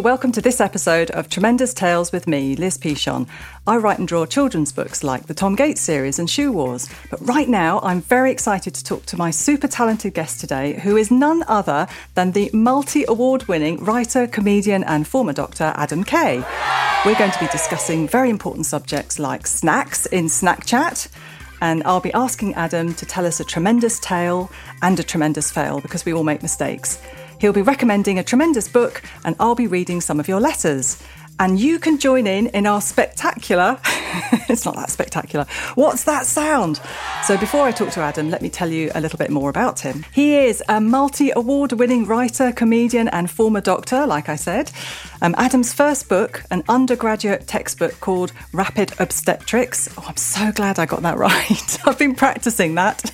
Welcome 0.00 0.32
to 0.32 0.40
this 0.40 0.62
episode 0.62 1.10
of 1.10 1.28
Tremendous 1.28 1.74
Tales 1.74 2.10
with 2.10 2.26
me, 2.26 2.56
Liz 2.56 2.78
Pichon. 2.78 3.28
I 3.66 3.76
write 3.76 3.98
and 3.98 4.08
draw 4.08 4.24
children's 4.24 4.72
books 4.72 5.04
like 5.04 5.26
the 5.26 5.34
Tom 5.34 5.54
Gates 5.54 5.82
series 5.82 6.18
and 6.18 6.28
Shoe 6.28 6.52
Wars. 6.52 6.88
But 7.10 7.20
right 7.28 7.46
now, 7.46 7.80
I'm 7.80 8.00
very 8.00 8.30
excited 8.32 8.74
to 8.74 8.82
talk 8.82 9.04
to 9.06 9.18
my 9.18 9.30
super 9.30 9.68
talented 9.68 10.14
guest 10.14 10.40
today, 10.40 10.80
who 10.80 10.96
is 10.96 11.10
none 11.10 11.44
other 11.48 11.86
than 12.14 12.32
the 12.32 12.48
multi 12.54 13.04
award 13.08 13.46
winning 13.46 13.84
writer, 13.84 14.26
comedian, 14.26 14.84
and 14.84 15.06
former 15.06 15.34
doctor 15.34 15.74
Adam 15.76 16.02
Kay. 16.02 16.42
We're 17.04 17.18
going 17.18 17.32
to 17.32 17.38
be 17.38 17.48
discussing 17.48 18.08
very 18.08 18.30
important 18.30 18.64
subjects 18.64 19.18
like 19.18 19.46
snacks 19.46 20.06
in 20.06 20.30
Snack 20.30 20.64
Chat 20.64 21.08
and 21.60 21.82
I'll 21.84 22.00
be 22.00 22.12
asking 22.14 22.54
Adam 22.54 22.94
to 22.94 23.04
tell 23.04 23.26
us 23.26 23.38
a 23.38 23.44
tremendous 23.44 24.00
tale 24.00 24.50
and 24.80 24.98
a 24.98 25.02
tremendous 25.02 25.50
fail 25.50 25.78
because 25.80 26.06
we 26.06 26.14
all 26.14 26.24
make 26.24 26.40
mistakes. 26.40 26.98
He'll 27.40 27.54
be 27.54 27.62
recommending 27.62 28.18
a 28.18 28.22
tremendous 28.22 28.68
book, 28.68 29.02
and 29.24 29.34
I'll 29.40 29.54
be 29.54 29.66
reading 29.66 30.02
some 30.02 30.20
of 30.20 30.28
your 30.28 30.40
letters. 30.40 31.02
And 31.38 31.58
you 31.58 31.78
can 31.78 31.96
join 31.98 32.26
in 32.26 32.48
in 32.48 32.66
our 32.66 32.82
spectacular, 32.82 33.80
it's 34.50 34.66
not 34.66 34.76
that 34.76 34.90
spectacular, 34.90 35.46
what's 35.74 36.04
that 36.04 36.26
sound? 36.26 36.82
So 37.24 37.38
before 37.38 37.62
I 37.62 37.72
talk 37.72 37.92
to 37.92 38.00
Adam, 38.00 38.28
let 38.28 38.42
me 38.42 38.50
tell 38.50 38.68
you 38.68 38.90
a 38.94 39.00
little 39.00 39.16
bit 39.16 39.30
more 39.30 39.48
about 39.48 39.80
him. 39.80 40.04
He 40.12 40.36
is 40.36 40.62
a 40.68 40.82
multi 40.82 41.30
award 41.34 41.72
winning 41.72 42.04
writer, 42.04 42.52
comedian, 42.52 43.08
and 43.08 43.30
former 43.30 43.62
doctor, 43.62 44.06
like 44.06 44.28
I 44.28 44.36
said. 44.36 44.70
Um, 45.22 45.34
Adam's 45.36 45.74
first 45.74 46.08
book, 46.08 46.42
an 46.50 46.62
undergraduate 46.66 47.46
textbook 47.46 48.00
called 48.00 48.32
Rapid 48.54 48.94
Obstetrics. 48.98 49.88
Oh, 49.98 50.04
I'm 50.08 50.16
so 50.16 50.50
glad 50.50 50.78
I 50.78 50.86
got 50.86 51.02
that 51.02 51.18
right. 51.18 51.78
I've 51.86 51.98
been 51.98 52.14
practicing 52.14 52.74
that. 52.76 53.12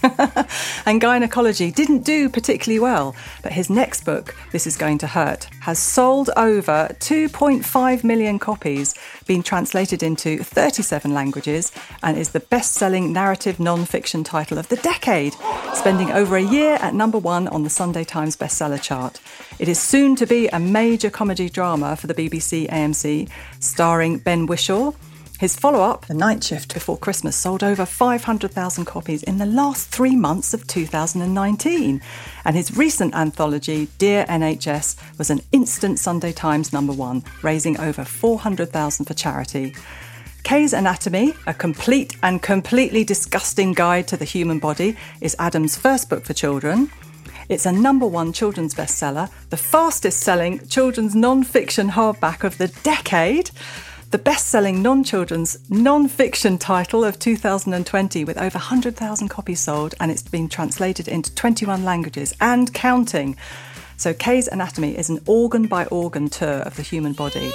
and 0.86 1.00
gynecology 1.00 1.72
didn't 1.72 2.04
do 2.04 2.28
particularly 2.28 2.78
well, 2.78 3.16
but 3.42 3.52
his 3.52 3.68
next 3.68 4.04
book, 4.04 4.36
This 4.52 4.68
Is 4.68 4.76
Going 4.76 4.98
to 4.98 5.08
Hurt, 5.08 5.48
has 5.60 5.80
sold 5.80 6.30
over 6.36 6.94
2.5 7.00 8.04
million 8.04 8.38
copies, 8.38 8.94
been 9.26 9.42
translated 9.42 10.04
into 10.04 10.38
37 10.38 11.12
languages, 11.12 11.72
and 12.04 12.16
is 12.16 12.30
the 12.30 12.40
best 12.40 12.74
selling 12.74 13.12
narrative 13.12 13.58
non 13.58 13.84
fiction 13.84 14.22
title 14.22 14.58
of 14.58 14.68
the 14.68 14.76
decade, 14.76 15.34
spending 15.74 16.12
over 16.12 16.36
a 16.36 16.42
year 16.42 16.74
at 16.74 16.94
number 16.94 17.18
one 17.18 17.48
on 17.48 17.64
the 17.64 17.70
Sunday 17.70 18.04
Times 18.04 18.36
bestseller 18.36 18.80
chart. 18.80 19.20
It 19.58 19.68
is 19.68 19.80
soon 19.80 20.14
to 20.16 20.26
be 20.26 20.46
a 20.48 20.60
major 20.60 21.10
comedy 21.10 21.48
drama 21.48 21.95
for 21.96 22.06
the 22.06 22.14
BBC 22.14 22.68
AMC, 22.68 23.28
starring 23.60 24.18
Ben 24.18 24.46
Whishaw. 24.46 24.94
His 25.38 25.54
follow 25.54 25.82
up, 25.82 26.06
The 26.06 26.14
Night 26.14 26.42
Shift 26.42 26.72
Before 26.72 26.96
Christmas, 26.96 27.36
sold 27.36 27.62
over 27.62 27.84
500,000 27.84 28.86
copies 28.86 29.22
in 29.22 29.36
the 29.36 29.44
last 29.44 29.88
three 29.88 30.16
months 30.16 30.54
of 30.54 30.66
2019. 30.66 32.00
And 32.46 32.56
his 32.56 32.74
recent 32.74 33.14
anthology, 33.14 33.88
Dear 33.98 34.24
NHS, 34.30 34.96
was 35.18 35.28
an 35.28 35.40
instant 35.52 35.98
Sunday 35.98 36.32
Times 36.32 36.72
number 36.72 36.94
one, 36.94 37.22
raising 37.42 37.78
over 37.78 38.02
400,000 38.02 39.04
for 39.04 39.12
charity. 39.12 39.74
Kay's 40.42 40.72
Anatomy, 40.72 41.34
a 41.46 41.52
complete 41.52 42.16
and 42.22 42.40
completely 42.40 43.04
disgusting 43.04 43.72
guide 43.72 44.08
to 44.08 44.16
the 44.16 44.24
human 44.24 44.58
body, 44.58 44.96
is 45.20 45.36
Adam's 45.38 45.76
first 45.76 46.08
book 46.08 46.24
for 46.24 46.32
children. 46.32 46.90
It's 47.48 47.66
a 47.66 47.72
number 47.72 48.06
one 48.06 48.32
children's 48.32 48.74
bestseller, 48.74 49.30
the 49.50 49.56
fastest 49.56 50.20
selling 50.20 50.66
children's 50.66 51.14
non 51.14 51.44
fiction 51.44 51.90
hardback 51.90 52.42
of 52.42 52.58
the 52.58 52.68
decade, 52.82 53.50
the 54.10 54.18
best 54.18 54.48
selling 54.48 54.82
non 54.82 55.04
children's 55.04 55.58
non 55.70 56.08
fiction 56.08 56.58
title 56.58 57.04
of 57.04 57.18
2020 57.18 58.24
with 58.24 58.36
over 58.36 58.58
100,000 58.58 59.28
copies 59.28 59.60
sold, 59.60 59.94
and 60.00 60.10
it's 60.10 60.22
been 60.22 60.48
translated 60.48 61.06
into 61.06 61.34
21 61.34 61.84
languages 61.84 62.34
and 62.40 62.74
counting. 62.74 63.36
So, 63.96 64.12
Kay's 64.12 64.48
Anatomy 64.48 64.98
is 64.98 65.08
an 65.08 65.20
organ 65.26 65.66
by 65.68 65.86
organ 65.86 66.28
tour 66.28 66.60
of 66.60 66.76
the 66.76 66.82
human 66.82 67.12
body 67.12 67.52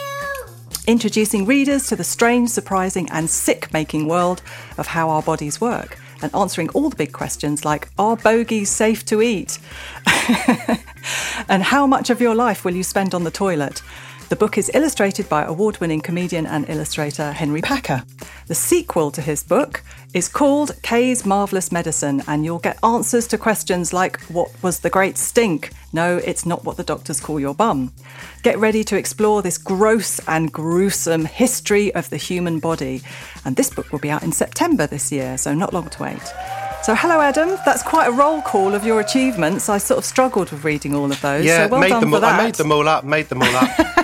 introducing 0.88 1.46
readers 1.46 1.88
to 1.88 1.96
the 1.96 2.04
strange, 2.04 2.50
surprising, 2.50 3.10
and 3.12 3.30
sick 3.30 3.72
making 3.72 4.08
world 4.08 4.42
of 4.78 4.88
how 4.88 5.10
our 5.10 5.22
bodies 5.22 5.62
work, 5.62 5.98
and 6.22 6.34
answering 6.36 6.70
all 6.70 6.90
the 6.90 6.96
big 6.96 7.12
questions 7.12 7.66
like 7.66 7.90
Are 7.98 8.16
bogies 8.16 8.70
safe 8.70 9.06
to 9.06 9.22
eat? 9.22 9.60
and 11.50 11.64
how 11.64 11.88
much 11.88 12.10
of 12.10 12.22
your 12.22 12.36
life 12.36 12.64
will 12.64 12.76
you 12.76 12.84
spend 12.84 13.14
on 13.14 13.24
the 13.24 13.32
toilet? 13.32 13.82
The 14.32 14.38
book 14.38 14.58
is 14.58 14.72
illustrated 14.74 15.28
by 15.28 15.44
award 15.44 15.78
winning 15.82 16.00
comedian 16.00 16.46
and 16.46 16.70
illustrator 16.70 17.34
Henry 17.34 17.62
Paker. 17.62 18.06
The 18.48 18.56
sequel 18.56 19.12
to 19.12 19.22
his 19.22 19.44
book 19.44 19.84
is 20.14 20.30
called 20.30 20.82
Kay's 20.84 21.26
Marvellous 21.26 21.70
Medicine, 21.70 22.24
and 22.28 22.46
you'll 22.46 22.60
get 22.60 22.80
answers 22.82 23.28
to 23.28 23.38
questions 23.38 23.92
like 23.92 24.22
What 24.30 24.50
was 24.64 24.80
the 24.80 24.90
great 24.90 25.18
stink? 25.18 25.72
No, 25.92 26.16
it's 26.16 26.46
not 26.46 26.64
what 26.64 26.78
the 26.78 26.84
doctors 26.86 27.20
call 27.20 27.42
your 27.42 27.54
bum. 27.54 27.92
Get 28.42 28.58
ready 28.58 28.86
to 28.86 28.96
explore 28.96 29.42
this 29.42 29.58
gross 29.58 30.22
and 30.30 30.50
gruesome 30.50 31.26
history 31.26 31.94
of 31.94 32.10
the 32.10 32.16
human 32.16 32.60
body. 32.60 33.02
And 33.44 33.58
this 33.58 33.70
book 33.70 33.92
will 33.92 34.00
be 34.00 34.12
out 34.12 34.24
in 34.24 34.32
September 34.32 34.88
this 34.88 35.12
year, 35.12 35.38
so 35.38 35.54
not 35.54 35.74
long 35.74 35.90
to 35.90 36.04
wait. 36.04 36.34
So, 36.84 36.96
hello, 36.96 37.20
Adam. 37.20 37.58
That's 37.66 37.84
quite 37.84 38.08
a 38.08 38.12
roll 38.14 38.42
call 38.42 38.76
of 38.76 38.86
your 38.86 39.02
achievements. 39.02 39.68
I 39.68 39.78
sort 39.78 39.98
of 39.98 40.06
struggled 40.06 40.52
with 40.52 40.64
reading 40.64 40.96
all 40.96 41.12
of 41.12 41.20
those. 41.20 41.44
Yeah, 41.44 41.66
so 41.66 41.72
well 41.74 41.82
made 41.82 41.90
done 41.90 42.00
them 42.00 42.14
all. 42.14 42.24
I 42.24 42.38
made 42.38 42.56
them 42.56 42.72
all 42.72 42.88
up. 42.88 43.04
Made 43.04 43.28
them 43.28 43.42
all 43.44 43.56
up. 43.58 43.98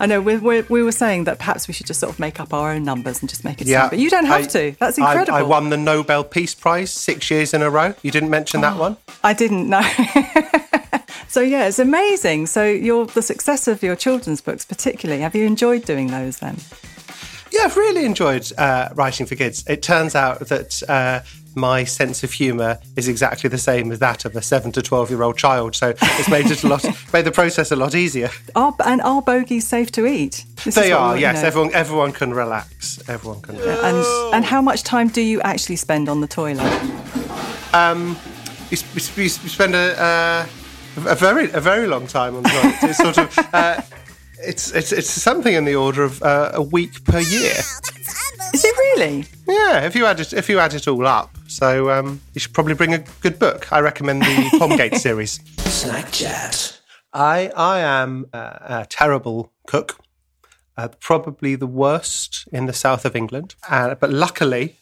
I 0.00 0.06
know 0.06 0.20
we, 0.20 0.36
we, 0.36 0.60
we 0.62 0.82
were 0.82 0.92
saying 0.92 1.24
that 1.24 1.38
perhaps 1.38 1.66
we 1.66 1.74
should 1.74 1.86
just 1.86 2.00
sort 2.00 2.12
of 2.12 2.20
make 2.20 2.38
up 2.40 2.52
our 2.54 2.72
own 2.72 2.84
numbers 2.84 3.20
and 3.20 3.28
just 3.28 3.44
make 3.44 3.60
it 3.60 3.66
yeah, 3.66 3.80
sound. 3.80 3.90
But 3.90 3.98
you 3.98 4.10
don't 4.10 4.26
have 4.26 4.44
I- 4.44 4.46
to. 4.46 4.76
That's 4.78 4.98
incredible. 4.98 5.36
I, 5.36 5.42
won 5.42 5.70
the 5.70 5.76
Nobel 5.76 6.24
Peace 6.24 6.54
Prize 6.54 6.90
six 6.90 7.30
years 7.30 7.52
in 7.52 7.62
a 7.62 7.70
row. 7.70 7.94
You 8.02 8.10
didn't 8.10 8.30
mention 8.30 8.60
that 8.60 8.76
one. 8.76 8.96
I 9.24 9.32
didn't 9.32 9.68
know. 9.68 9.82
so 11.28 11.40
yeah, 11.40 11.66
it's 11.66 11.78
amazing. 11.78 12.46
So 12.46 12.64
your 12.64 13.06
the 13.06 13.22
success 13.22 13.66
of 13.66 13.82
your 13.82 13.96
children's 13.96 14.40
books, 14.40 14.64
particularly, 14.64 15.22
have 15.22 15.34
you 15.34 15.44
enjoyed 15.44 15.84
doing 15.84 16.08
those 16.08 16.38
then? 16.38 16.56
Yeah, 17.50 17.62
I've 17.62 17.76
really 17.76 18.04
enjoyed 18.04 18.50
uh, 18.58 18.90
writing 18.94 19.26
for 19.26 19.34
kids. 19.34 19.64
It 19.66 19.82
turns 19.82 20.14
out 20.14 20.40
that 20.48 20.82
uh, 20.88 21.20
my 21.54 21.84
sense 21.84 22.22
of 22.22 22.32
humour 22.32 22.78
is 22.96 23.08
exactly 23.08 23.48
the 23.48 23.58
same 23.58 23.90
as 23.92 23.98
that 23.98 24.24
of 24.24 24.36
a 24.36 24.42
seven 24.42 24.72
to 24.72 24.82
twelve 24.82 25.10
year 25.10 25.22
old 25.22 25.36
child. 25.36 25.74
So 25.74 25.94
it's 26.00 26.28
made 26.28 26.46
it 26.50 26.62
a 26.64 26.68
lot, 26.68 26.84
made 27.12 27.24
the 27.24 27.32
process 27.32 27.70
a 27.70 27.76
lot 27.76 27.94
easier. 27.94 28.30
Are 28.54 28.74
and 28.84 29.00
are 29.02 29.22
bogies 29.22 29.66
safe 29.66 29.90
to 29.92 30.06
eat? 30.06 30.44
This 30.64 30.74
They 30.74 30.92
are, 30.92 31.16
yes. 31.16 31.42
know. 31.42 31.48
Everyone, 31.48 31.74
everyone 31.74 32.12
can 32.12 32.32
relax. 32.34 33.00
Everyone 33.08 33.40
can. 33.42 33.56
Relax. 33.56 33.82
And 33.82 34.34
and 34.34 34.44
how 34.44 34.62
much 34.62 34.82
time 34.82 35.08
do 35.08 35.20
you 35.20 35.40
actually 35.42 35.76
spend 35.76 36.08
on 36.08 36.20
the 36.20 36.28
toilet? 36.28 36.72
we, 38.70 38.76
sp- 38.76 38.94
we, 38.94 39.00
sp- 39.00 39.42
we 39.44 39.48
spend 39.48 39.74
a, 39.74 40.00
uh, 40.00 40.46
a 41.06 41.14
very 41.14 41.50
a 41.52 41.60
very 41.60 41.86
long 41.86 42.06
time 42.06 42.36
on 42.36 42.42
the 42.42 42.48
toilet. 42.48 42.76
It's 42.82 42.98
sort 42.98 43.18
of 43.18 43.38
uh, 43.52 43.80
it's, 44.40 44.72
it's 44.72 44.92
it's 44.92 45.10
something 45.10 45.54
in 45.54 45.64
the 45.64 45.74
order 45.74 46.02
of 46.02 46.22
uh, 46.22 46.52
a 46.54 46.62
week 46.62 47.04
per 47.04 47.20
year. 47.20 47.54
Is 48.54 48.64
it 48.64 48.76
really? 48.76 49.24
Yeah, 49.46 49.80
if 49.84 49.94
you 49.94 50.06
add 50.06 50.20
it 50.20 50.32
if 50.32 50.48
you 50.48 50.58
add 50.58 50.74
it 50.74 50.86
all 50.88 51.06
up, 51.06 51.36
so 51.48 51.90
um, 51.90 52.20
you 52.34 52.40
should 52.40 52.52
probably 52.52 52.74
bring 52.74 52.94
a 52.94 53.04
good 53.20 53.38
book. 53.38 53.72
I 53.72 53.80
recommend 53.80 54.22
the 54.22 54.50
Tom 54.58 54.76
Gates 54.76 55.02
series. 55.02 55.40
Snack 55.58 56.12
Chat. 56.12 56.80
I 57.12 57.50
I 57.56 57.80
am 57.80 58.26
a, 58.32 58.38
a 58.38 58.86
terrible 58.88 59.52
cook, 59.66 59.98
uh, 60.76 60.88
probably 61.00 61.56
the 61.56 61.66
worst 61.66 62.48
in 62.52 62.66
the 62.66 62.72
south 62.72 63.04
of 63.04 63.14
England. 63.16 63.54
Uh, 63.68 63.94
but 63.94 64.10
luckily, 64.10 64.77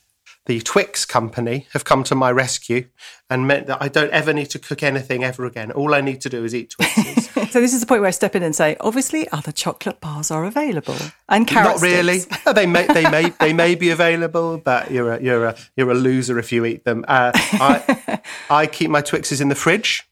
the 0.46 0.60
Twix 0.60 1.04
company 1.04 1.66
have 1.72 1.84
come 1.84 2.02
to 2.04 2.14
my 2.14 2.30
rescue 2.30 2.86
and 3.28 3.46
meant 3.46 3.66
that 3.66 3.82
I 3.82 3.88
don't 3.88 4.10
ever 4.12 4.32
need 4.32 4.46
to 4.50 4.58
cook 4.58 4.82
anything 4.82 5.24
ever 5.24 5.44
again. 5.44 5.72
All 5.72 5.92
I 5.94 6.00
need 6.00 6.20
to 6.22 6.28
do 6.28 6.44
is 6.44 6.54
eat 6.54 6.74
Twixes. 6.78 7.24
So 7.56 7.60
this 7.60 7.72
is 7.72 7.80
the 7.80 7.86
point 7.86 8.00
where 8.02 8.08
I 8.08 8.12
step 8.12 8.34
in 8.34 8.42
and 8.42 8.54
say, 8.54 8.76
obviously, 8.80 9.26
other 9.30 9.52
chocolate 9.52 10.00
bars 10.00 10.30
are 10.30 10.44
available 10.44 10.96
and 11.28 11.46
carrot 11.46 11.76
Not 11.76 11.80
really. 11.80 12.18
sticks. 12.18 12.52
they 12.52 12.66
may 12.66 12.86
they 12.86 13.08
may 13.08 13.30
they 13.40 13.52
may 13.52 13.74
be 13.76 13.90
available, 13.90 14.58
but 14.58 14.90
you're 14.90 15.12
a 15.14 15.22
you're 15.22 15.46
a 15.46 15.56
you're 15.76 15.90
a 15.90 15.94
loser 15.94 16.38
if 16.38 16.52
you 16.52 16.64
eat 16.66 16.84
them. 16.84 17.04
Uh, 17.08 17.30
I 17.34 18.20
I 18.50 18.66
keep 18.66 18.90
my 18.90 19.00
Twixes 19.00 19.40
in 19.40 19.48
the 19.48 19.54
fridge. 19.54 20.02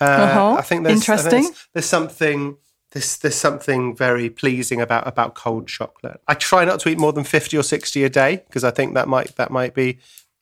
Uh, 0.00 0.04
Uh-huh. 0.04 0.54
I 0.58 0.62
think 0.62 0.84
there's 0.84 1.08
I 1.08 1.16
think 1.16 1.46
there's, 1.54 1.68
there's 1.72 1.86
something 1.86 2.56
there's 2.94 3.18
there's 3.18 3.34
something 3.34 3.94
very 3.94 4.30
pleasing 4.30 4.80
about 4.80 5.06
about 5.06 5.34
cold 5.34 5.68
chocolate. 5.68 6.20
I 6.26 6.34
try 6.34 6.64
not 6.64 6.80
to 6.80 6.88
eat 6.88 6.98
more 6.98 7.12
than 7.12 7.24
fifty 7.24 7.58
or 7.58 7.62
sixty 7.62 8.04
a 8.04 8.08
day 8.08 8.42
because 8.46 8.64
I 8.64 8.70
think 8.70 8.94
that 8.94 9.08
might 9.08 9.36
that 9.36 9.50
might 9.50 9.74
be 9.74 9.98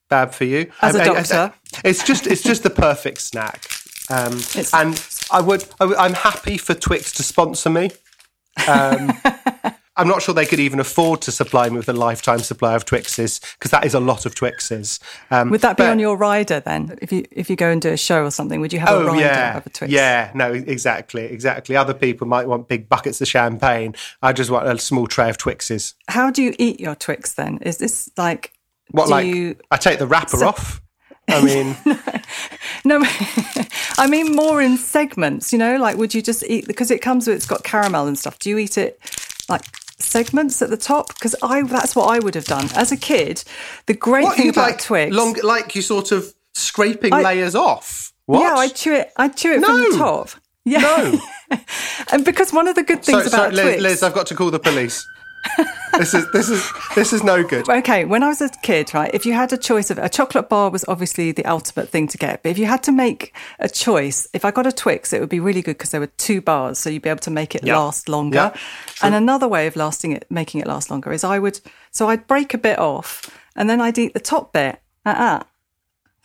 bad 0.09 0.33
for 0.33 0.45
you. 0.45 0.71
As 0.81 0.95
a 0.95 0.99
I- 0.99 1.01
I- 1.01 1.05
doctor. 1.23 1.53
it's 1.83 2.03
just 2.03 2.27
it's 2.27 2.43
just 2.43 2.63
the 2.63 2.69
perfect 2.69 3.19
snack. 3.21 3.65
Um, 4.09 4.39
and 4.73 5.05
I 5.31 5.41
would, 5.41 5.65
I 5.79 5.85
would 5.85 5.97
I'm 5.97 6.13
happy 6.13 6.57
for 6.57 6.73
Twix 6.73 7.11
to 7.13 7.23
sponsor 7.23 7.69
me. 7.69 7.91
Um, 8.67 9.11
I'm 9.95 10.07
not 10.07 10.23
sure 10.23 10.33
they 10.33 10.45
could 10.47 10.59
even 10.59 10.79
afford 10.79 11.21
to 11.21 11.31
supply 11.31 11.69
me 11.69 11.77
with 11.77 11.87
a 11.87 11.93
lifetime 11.93 12.39
supply 12.39 12.73
of 12.73 12.83
Twixes 12.83 13.39
because 13.59 13.69
that 13.71 13.85
is 13.85 13.93
a 13.93 13.99
lot 13.99 14.25
of 14.25 14.33
Twixes. 14.33 14.99
Um, 15.29 15.51
Would 15.51 15.61
that 15.61 15.77
be 15.77 15.83
but- 15.83 15.91
on 15.91 15.99
your 15.99 16.17
rider 16.17 16.59
then? 16.59 16.97
If 17.01 17.11
you 17.11 17.25
if 17.31 17.49
you 17.49 17.55
go 17.55 17.69
and 17.69 17.79
do 17.81 17.89
a 17.91 17.97
show 17.97 18.23
or 18.23 18.31
something, 18.31 18.59
would 18.59 18.73
you 18.73 18.79
have 18.79 18.89
a 18.89 18.91
Oh 18.93 19.05
rider 19.05 19.19
yeah, 19.21 19.57
of 19.57 19.65
a 19.67 19.69
Twix? 19.69 19.93
yeah, 19.93 20.31
no, 20.33 20.51
exactly, 20.51 21.23
exactly. 21.25 21.75
Other 21.75 21.93
people 21.93 22.25
might 22.27 22.47
want 22.47 22.67
big 22.67 22.89
buckets 22.89 23.21
of 23.21 23.27
champagne. 23.27 23.93
I 24.23 24.33
just 24.33 24.49
want 24.49 24.67
a 24.67 24.77
small 24.79 25.05
tray 25.05 25.29
of 25.29 25.37
Twixes. 25.37 25.93
How 26.07 26.31
do 26.31 26.41
you 26.41 26.55
eat 26.57 26.79
your 26.79 26.95
Twix 26.95 27.33
then? 27.33 27.59
Is 27.61 27.77
this 27.77 28.09
like 28.17 28.51
What 28.91 29.05
do 29.05 29.11
like? 29.11 29.27
you 29.27 29.57
I 29.69 29.77
take 29.77 29.99
the 29.99 30.07
wrapper 30.07 30.37
So- 30.37 30.47
off. 30.47 30.81
I 31.29 31.41
mean, 31.41 31.77
No, 32.83 33.01
I 33.97 34.07
mean 34.09 34.35
more 34.35 34.61
in 34.61 34.77
segments. 34.77 35.53
You 35.53 35.59
know, 35.59 35.77
like 35.77 35.97
would 35.97 36.13
you 36.13 36.21
just 36.21 36.43
eat 36.47 36.67
because 36.67 36.91
it 36.91 37.01
comes 37.01 37.27
with 37.27 37.37
it's 37.37 37.45
got 37.45 37.63
caramel 37.63 38.07
and 38.07 38.17
stuff. 38.17 38.39
Do 38.39 38.49
you 38.49 38.57
eat 38.57 38.77
it 38.77 38.99
like 39.47 39.61
segments 39.99 40.61
at 40.61 40.69
the 40.69 40.77
top? 40.77 41.13
Because 41.13 41.35
I 41.41 41.61
that's 41.63 41.95
what 41.95 42.05
I 42.05 42.19
would 42.19 42.35
have 42.35 42.45
done 42.45 42.69
as 42.75 42.91
a 42.91 42.97
kid. 42.97 43.43
The 43.87 43.93
great 43.93 44.23
What 44.23 44.37
thing 44.37 44.49
about 44.49 44.71
like? 44.71 44.79
Twix, 44.81 45.15
Long, 45.15 45.35
like 45.43 45.75
you 45.75 45.81
sort 45.81 46.11
of 46.11 46.33
scraping 46.53 47.13
I- 47.13 47.21
layers 47.21 47.55
off. 47.55 48.11
What? 48.25 48.41
yeah, 48.41 48.55
I 48.55 48.67
chew 48.69 48.93
it. 48.93 49.11
I 49.17 49.27
chew 49.27 49.53
it 49.53 49.65
from 49.65 49.81
the 49.91 49.97
top. 49.97 50.29
Yeah, 50.65 50.79
No. 50.79 51.19
and 52.13 52.23
because 52.23 52.53
one 52.53 52.69
of 52.69 52.75
the 52.75 52.83
good 52.83 53.03
things 53.03 53.23
So, 53.23 53.27
about 53.37 53.53
Liz, 53.53 53.65
Twix. 53.65 53.81
Liz, 53.81 54.03
I've 54.03 54.13
got 54.13 54.27
to 54.27 54.35
call 54.35 54.49
the 54.49 54.59
police. 54.59 55.05
This 55.97 56.13
is 56.13 56.31
this 56.31 56.49
is 56.49 56.71
this 56.95 57.13
is 57.13 57.23
no 57.23 57.43
good. 57.43 57.69
Okay, 57.69 58.05
when 58.05 58.23
I 58.23 58.29
was 58.29 58.41
a 58.41 58.49
kid, 58.63 58.93
right, 58.93 59.09
if 59.13 59.25
you 59.25 59.33
had 59.33 59.53
a 59.53 59.57
choice 59.57 59.91
of 59.91 59.97
a 59.97 60.09
chocolate 60.09 60.49
bar 60.49 60.69
was 60.69 60.83
obviously 60.87 61.31
the 61.31 61.45
ultimate 61.45 61.89
thing 61.89 62.07
to 62.07 62.17
get, 62.17 62.41
but 62.43 62.49
if 62.49 62.57
you 62.57 62.65
had 62.65 62.81
to 62.83 62.91
make 62.91 63.35
a 63.59 63.69
choice, 63.69 64.27
if 64.33 64.45
I 64.45 64.51
got 64.51 64.65
a 64.65 64.71
Twix, 64.71 65.13
it 65.13 65.19
would 65.19 65.29
be 65.29 65.39
really 65.39 65.61
good 65.61 65.77
because 65.77 65.91
there 65.91 66.01
were 66.01 66.07
two 66.17 66.41
bars, 66.41 66.79
so 66.79 66.89
you'd 66.89 67.01
be 67.03 67.09
able 67.09 67.19
to 67.21 67.31
make 67.31 67.55
it 67.55 67.63
Yeah. 67.63 67.77
last 67.77 68.09
longer. 68.09 68.51
Yeah, 68.53 68.61
and 69.03 69.13
another 69.15 69.47
way 69.47 69.67
of 69.67 69.75
lasting 69.75 70.11
it, 70.13 70.25
making 70.29 70.61
it 70.61 70.67
last 70.67 70.89
longer, 70.89 71.11
is 71.11 71.23
I 71.23 71.39
would 71.39 71.59
so 71.91 72.09
I'd 72.09 72.25
break 72.27 72.53
a 72.53 72.57
bit 72.57 72.79
off, 72.79 73.29
and 73.55 73.69
then 73.69 73.79
I'd 73.81 73.97
eat 73.97 74.13
the 74.13 74.19
top 74.19 74.53
bit. 74.53 74.79
Uh-uh. 75.05 75.43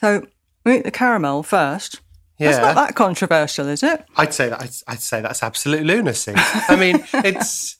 So 0.00 0.26
we 0.64 0.76
eat 0.78 0.84
the 0.84 0.90
caramel 0.90 1.42
first. 1.42 2.00
That's 2.38 2.56
Yeah. 2.56 2.62
not 2.62 2.76
that 2.76 2.94
controversial, 2.94 3.66
is 3.66 3.82
it? 3.82 4.04
I'd 4.16 4.32
say 4.32 4.48
that 4.48 4.62
I'd, 4.62 4.70
I'd 4.86 5.00
say 5.00 5.20
that's 5.20 5.42
absolute 5.42 5.84
lunacy. 5.84 6.34
I 6.36 6.76
mean, 6.76 7.04
it's 7.12 7.76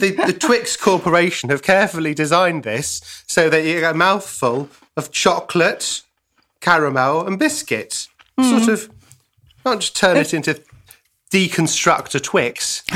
the 0.00 0.10
the 0.12 0.32
Twix 0.32 0.76
Corporation 0.76 1.50
have 1.50 1.62
carefully 1.62 2.14
designed 2.14 2.64
this 2.64 3.00
so 3.26 3.48
that 3.50 3.64
you 3.64 3.80
get 3.80 3.94
a 3.94 3.98
mouthful 3.98 4.68
of 4.96 5.10
chocolate, 5.12 6.02
caramel, 6.60 7.26
and 7.26 7.38
biscuit. 7.38 8.08
Hmm. 8.38 8.58
Sort 8.58 8.68
of, 8.68 8.90
not 9.64 9.80
just 9.80 9.96
turn 9.96 10.16
it 10.16 10.34
into 10.34 10.60
deconstruct 11.30 12.14
a 12.14 12.20
Twix. 12.20 12.82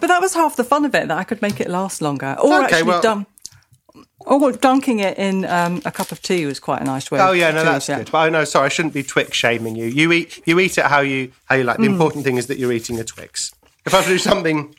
But 0.00 0.06
that 0.06 0.20
was 0.20 0.34
half 0.34 0.54
the 0.54 0.62
fun 0.62 0.84
of 0.84 0.94
it 0.94 1.08
that 1.08 1.18
I 1.18 1.24
could 1.24 1.42
make 1.42 1.60
it 1.60 1.68
last 1.68 2.00
longer, 2.00 2.36
or 2.40 2.54
Okay, 2.62 2.64
actually 2.76 2.82
well- 2.84 3.02
done. 3.02 3.26
Or 4.20 4.52
dunking 4.52 4.98
it 5.00 5.16
in 5.18 5.44
um, 5.44 5.80
a 5.84 5.90
cup 5.90 6.12
of 6.12 6.20
tea 6.22 6.44
was 6.46 6.60
quite 6.60 6.82
a 6.82 6.84
nice 6.84 7.10
way. 7.10 7.18
Oh 7.18 7.32
yeah, 7.32 7.50
no, 7.50 7.64
that's 7.64 7.88
it. 7.88 7.96
good. 7.96 8.10
But 8.12 8.18
I 8.18 8.28
know, 8.28 8.44
sorry, 8.44 8.66
I 8.66 8.68
shouldn't 8.68 8.92
be 8.94 9.02
Twix 9.02 9.36
shaming 9.36 9.74
you. 9.74 9.86
You 9.86 10.12
eat 10.12 10.40
you 10.46 10.60
eat 10.60 10.76
it 10.78 10.84
how 10.84 11.00
you 11.00 11.32
how 11.46 11.54
you 11.56 11.64
like. 11.64 11.78
The 11.78 11.86
Hmm. 11.86 11.92
important 11.94 12.24
thing 12.24 12.36
is 12.36 12.46
that 12.46 12.58
you're 12.58 12.72
eating 12.72 13.00
a 13.00 13.04
Twix. 13.04 13.52
If 13.86 13.92
I 13.94 13.98
have 13.98 14.06
to 14.06 14.12
do 14.12 14.18
something, 14.18 14.74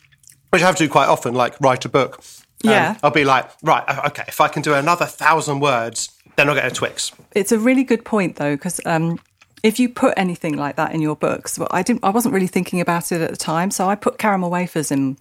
which 0.50 0.62
I 0.62 0.66
have 0.66 0.76
to 0.76 0.84
do 0.84 0.90
quite 0.90 1.08
often, 1.08 1.34
like 1.34 1.58
write 1.60 1.84
a 1.84 1.88
book, 1.88 2.16
um, 2.64 2.70
Yeah. 2.70 2.96
I'll 3.02 3.10
be 3.10 3.24
like, 3.24 3.50
right, 3.62 3.84
okay, 4.06 4.24
if 4.28 4.40
I 4.40 4.48
can 4.48 4.62
do 4.62 4.74
another 4.74 5.06
thousand 5.06 5.60
words, 5.60 6.10
then 6.36 6.48
I'll 6.48 6.54
get 6.54 6.66
a 6.70 6.70
Twix. 6.74 7.12
It's 7.32 7.52
a 7.52 7.58
really 7.58 7.84
good 7.84 8.04
point 8.04 8.36
though, 8.36 8.54
because 8.56 8.80
um, 8.86 9.18
if 9.62 9.78
you 9.80 9.88
put 9.88 10.14
anything 10.16 10.56
like 10.56 10.76
that 10.76 10.92
in 10.94 11.00
your 11.02 11.16
books, 11.16 11.58
well, 11.58 11.68
I 11.70 11.82
didn't. 11.82 12.04
I 12.04 12.10
wasn't 12.10 12.34
really 12.34 12.46
thinking 12.46 12.80
about 12.80 13.12
it 13.12 13.20
at 13.20 13.30
the 13.30 13.36
time, 13.36 13.70
so 13.70 13.88
I 13.88 13.94
put 13.94 14.18
caramel 14.18 14.50
wafers 14.50 14.90
in. 14.90 15.16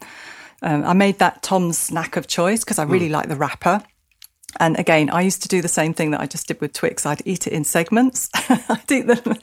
Um, 0.61 0.83
I 0.83 0.93
made 0.93 1.19
that 1.19 1.41
Tom's 1.41 1.77
snack 1.77 2.17
of 2.17 2.27
choice 2.27 2.63
because 2.63 2.79
I 2.79 2.83
really 2.83 3.07
Hmm. 3.07 3.13
like 3.13 3.27
the 3.29 3.35
wrapper. 3.37 3.81
And 4.59 4.79
again, 4.79 5.09
I 5.11 5.21
used 5.21 5.41
to 5.43 5.47
do 5.47 5.61
the 5.61 5.67
same 5.69 5.93
thing 5.93 6.11
that 6.11 6.21
I 6.21 6.25
just 6.25 6.47
did 6.47 6.59
with 6.59 6.73
Twix. 6.73 7.05
I'd 7.05 7.21
eat 7.23 7.45
it 7.47 7.53
in 7.53 7.63
segments. 7.63 8.29
I'd 8.49 8.91
eat 8.91 9.05
them. 9.07 9.35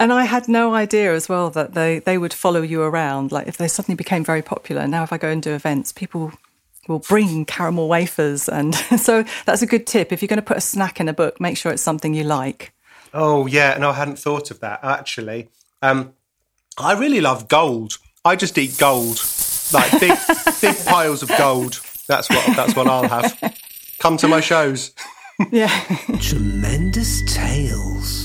And 0.00 0.12
I 0.12 0.24
had 0.24 0.48
no 0.48 0.74
idea 0.74 1.14
as 1.14 1.28
well 1.28 1.50
that 1.50 1.74
they, 1.74 2.00
they 2.00 2.18
would 2.18 2.34
follow 2.34 2.62
you 2.62 2.82
around. 2.82 3.32
Like 3.32 3.46
if 3.46 3.56
they 3.56 3.68
suddenly 3.68 3.96
became 3.96 4.24
very 4.24 4.42
popular. 4.42 4.86
Now, 4.86 5.02
if 5.02 5.12
I 5.12 5.18
go 5.18 5.28
and 5.28 5.42
do 5.42 5.54
events, 5.54 5.92
people 5.92 6.32
will 6.88 6.98
bring 6.98 7.44
caramel 7.44 7.88
wafers. 7.88 8.48
And 8.48 8.74
so 8.98 9.24
that's 9.46 9.62
a 9.62 9.66
good 9.66 9.86
tip. 9.86 10.12
If 10.12 10.20
you're 10.20 10.28
going 10.28 10.38
to 10.38 10.42
put 10.42 10.56
a 10.56 10.62
snack 10.62 11.00
in 11.00 11.08
a 11.08 11.12
book, 11.12 11.40
make 11.40 11.56
sure 11.56 11.72
it's 11.72 11.82
something 11.82 12.14
you 12.14 12.24
like. 12.24 12.72
Oh 13.12 13.46
yeah, 13.46 13.78
no, 13.78 13.90
I 13.90 13.92
hadn't 13.94 14.18
thought 14.18 14.50
of 14.50 14.58
that 14.60 14.80
actually. 14.82 15.48
Um, 15.82 16.14
I 16.76 16.94
really 16.94 17.20
love 17.20 17.46
gold. 17.46 17.98
I 18.24 18.34
just 18.34 18.58
eat 18.58 18.76
gold, 18.76 19.22
like 19.72 19.92
big 20.00 20.18
big 20.60 20.84
piles 20.84 21.22
of 21.22 21.28
gold. 21.38 21.80
That's 22.08 22.28
what 22.28 22.56
that's 22.56 22.74
what 22.74 22.88
I'll 22.88 23.08
have. 23.08 23.56
Come 24.00 24.16
to 24.16 24.26
my 24.26 24.40
shows. 24.40 24.92
Yeah. 25.52 25.68
Tremendous 26.20 27.22
tales. 27.32 28.23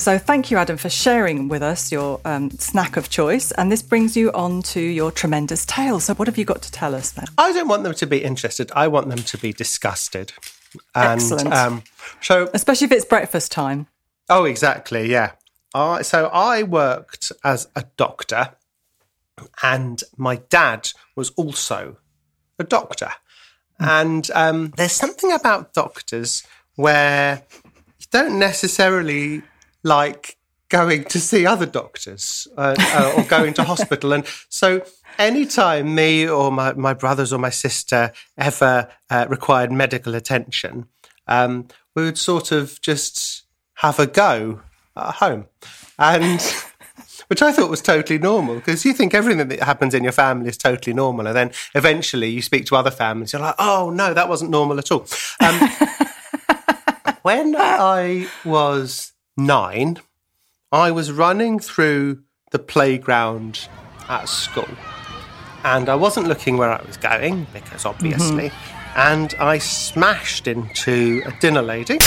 So 0.00 0.16
thank 0.16 0.50
you, 0.50 0.56
Adam, 0.56 0.78
for 0.78 0.88
sharing 0.88 1.48
with 1.48 1.62
us 1.62 1.92
your 1.92 2.22
um, 2.24 2.50
snack 2.52 2.96
of 2.96 3.10
choice. 3.10 3.52
And 3.52 3.70
this 3.70 3.82
brings 3.82 4.16
you 4.16 4.32
on 4.32 4.62
to 4.62 4.80
your 4.80 5.12
tremendous 5.12 5.66
tale. 5.66 6.00
So 6.00 6.14
what 6.14 6.26
have 6.26 6.38
you 6.38 6.46
got 6.46 6.62
to 6.62 6.72
tell 6.72 6.94
us 6.94 7.10
then? 7.10 7.26
I 7.36 7.52
don't 7.52 7.68
want 7.68 7.82
them 7.82 7.92
to 7.92 8.06
be 8.06 8.24
interested. 8.24 8.72
I 8.74 8.88
want 8.88 9.10
them 9.10 9.18
to 9.18 9.36
be 9.36 9.52
disgusted. 9.52 10.32
And, 10.94 11.20
Excellent. 11.20 11.52
Um, 11.52 11.82
so, 12.22 12.48
Especially 12.54 12.86
if 12.86 12.92
it's 12.92 13.04
breakfast 13.04 13.52
time. 13.52 13.88
oh, 14.30 14.46
exactly, 14.46 15.10
yeah. 15.10 15.32
I 15.74 16.00
so 16.00 16.30
I 16.32 16.62
worked 16.62 17.30
as 17.44 17.68
a 17.76 17.84
doctor, 17.98 18.54
and 19.62 20.02
my 20.16 20.36
dad 20.36 20.92
was 21.14 21.28
also 21.36 21.98
a 22.58 22.64
doctor. 22.64 23.10
And 23.78 24.30
um, 24.34 24.72
there's 24.78 24.92
something 24.92 25.30
about 25.30 25.74
doctors 25.74 26.42
where 26.76 27.42
you 27.98 28.06
don't 28.10 28.38
necessarily 28.38 29.42
like 29.82 30.36
going 30.68 31.04
to 31.04 31.20
see 31.20 31.44
other 31.44 31.66
doctors 31.66 32.48
uh, 32.56 32.74
uh, 32.78 33.14
or 33.16 33.24
going 33.24 33.52
to 33.54 33.64
hospital. 33.64 34.12
And 34.12 34.24
so, 34.48 34.82
anytime 35.18 35.94
me 35.94 36.28
or 36.28 36.50
my, 36.50 36.72
my 36.72 36.94
brothers 36.94 37.32
or 37.32 37.38
my 37.38 37.50
sister 37.50 38.12
ever 38.38 38.88
uh, 39.10 39.26
required 39.28 39.72
medical 39.72 40.14
attention, 40.14 40.86
um, 41.26 41.68
we 41.94 42.04
would 42.04 42.18
sort 42.18 42.52
of 42.52 42.80
just 42.80 43.44
have 43.74 43.98
a 43.98 44.06
go 44.06 44.62
at 44.96 45.16
home. 45.16 45.46
And 45.98 46.40
which 47.30 47.42
I 47.42 47.52
thought 47.52 47.70
was 47.70 47.82
totally 47.82 48.18
normal 48.18 48.56
because 48.56 48.84
you 48.84 48.92
think 48.92 49.14
everything 49.14 49.46
that 49.46 49.62
happens 49.62 49.94
in 49.94 50.02
your 50.02 50.12
family 50.12 50.48
is 50.48 50.56
totally 50.56 50.92
normal. 50.94 51.26
And 51.26 51.36
then 51.36 51.52
eventually 51.74 52.28
you 52.28 52.42
speak 52.42 52.66
to 52.66 52.76
other 52.76 52.90
families, 52.90 53.32
you're 53.32 53.42
like, 53.42 53.54
oh, 53.58 53.90
no, 53.90 54.14
that 54.14 54.28
wasn't 54.28 54.50
normal 54.50 54.78
at 54.78 54.90
all. 54.90 55.06
Um, 55.40 55.60
when 57.22 57.54
I 57.56 58.28
was 58.44 59.12
nine, 59.46 59.98
I 60.72 60.90
was 60.90 61.10
running 61.10 61.58
through 61.58 62.22
the 62.50 62.58
playground 62.58 63.68
at 64.08 64.28
school. 64.28 64.68
And 65.64 65.88
I 65.88 65.94
wasn't 65.94 66.26
looking 66.26 66.56
where 66.56 66.70
I 66.70 66.82
was 66.82 66.96
going 66.96 67.46
because 67.52 67.84
obviously, 67.84 68.50
and 68.96 69.34
I 69.38 69.58
smashed 69.58 70.46
into 70.46 71.22
a 71.26 71.32
dinner 71.40 71.62
lady. 71.62 71.98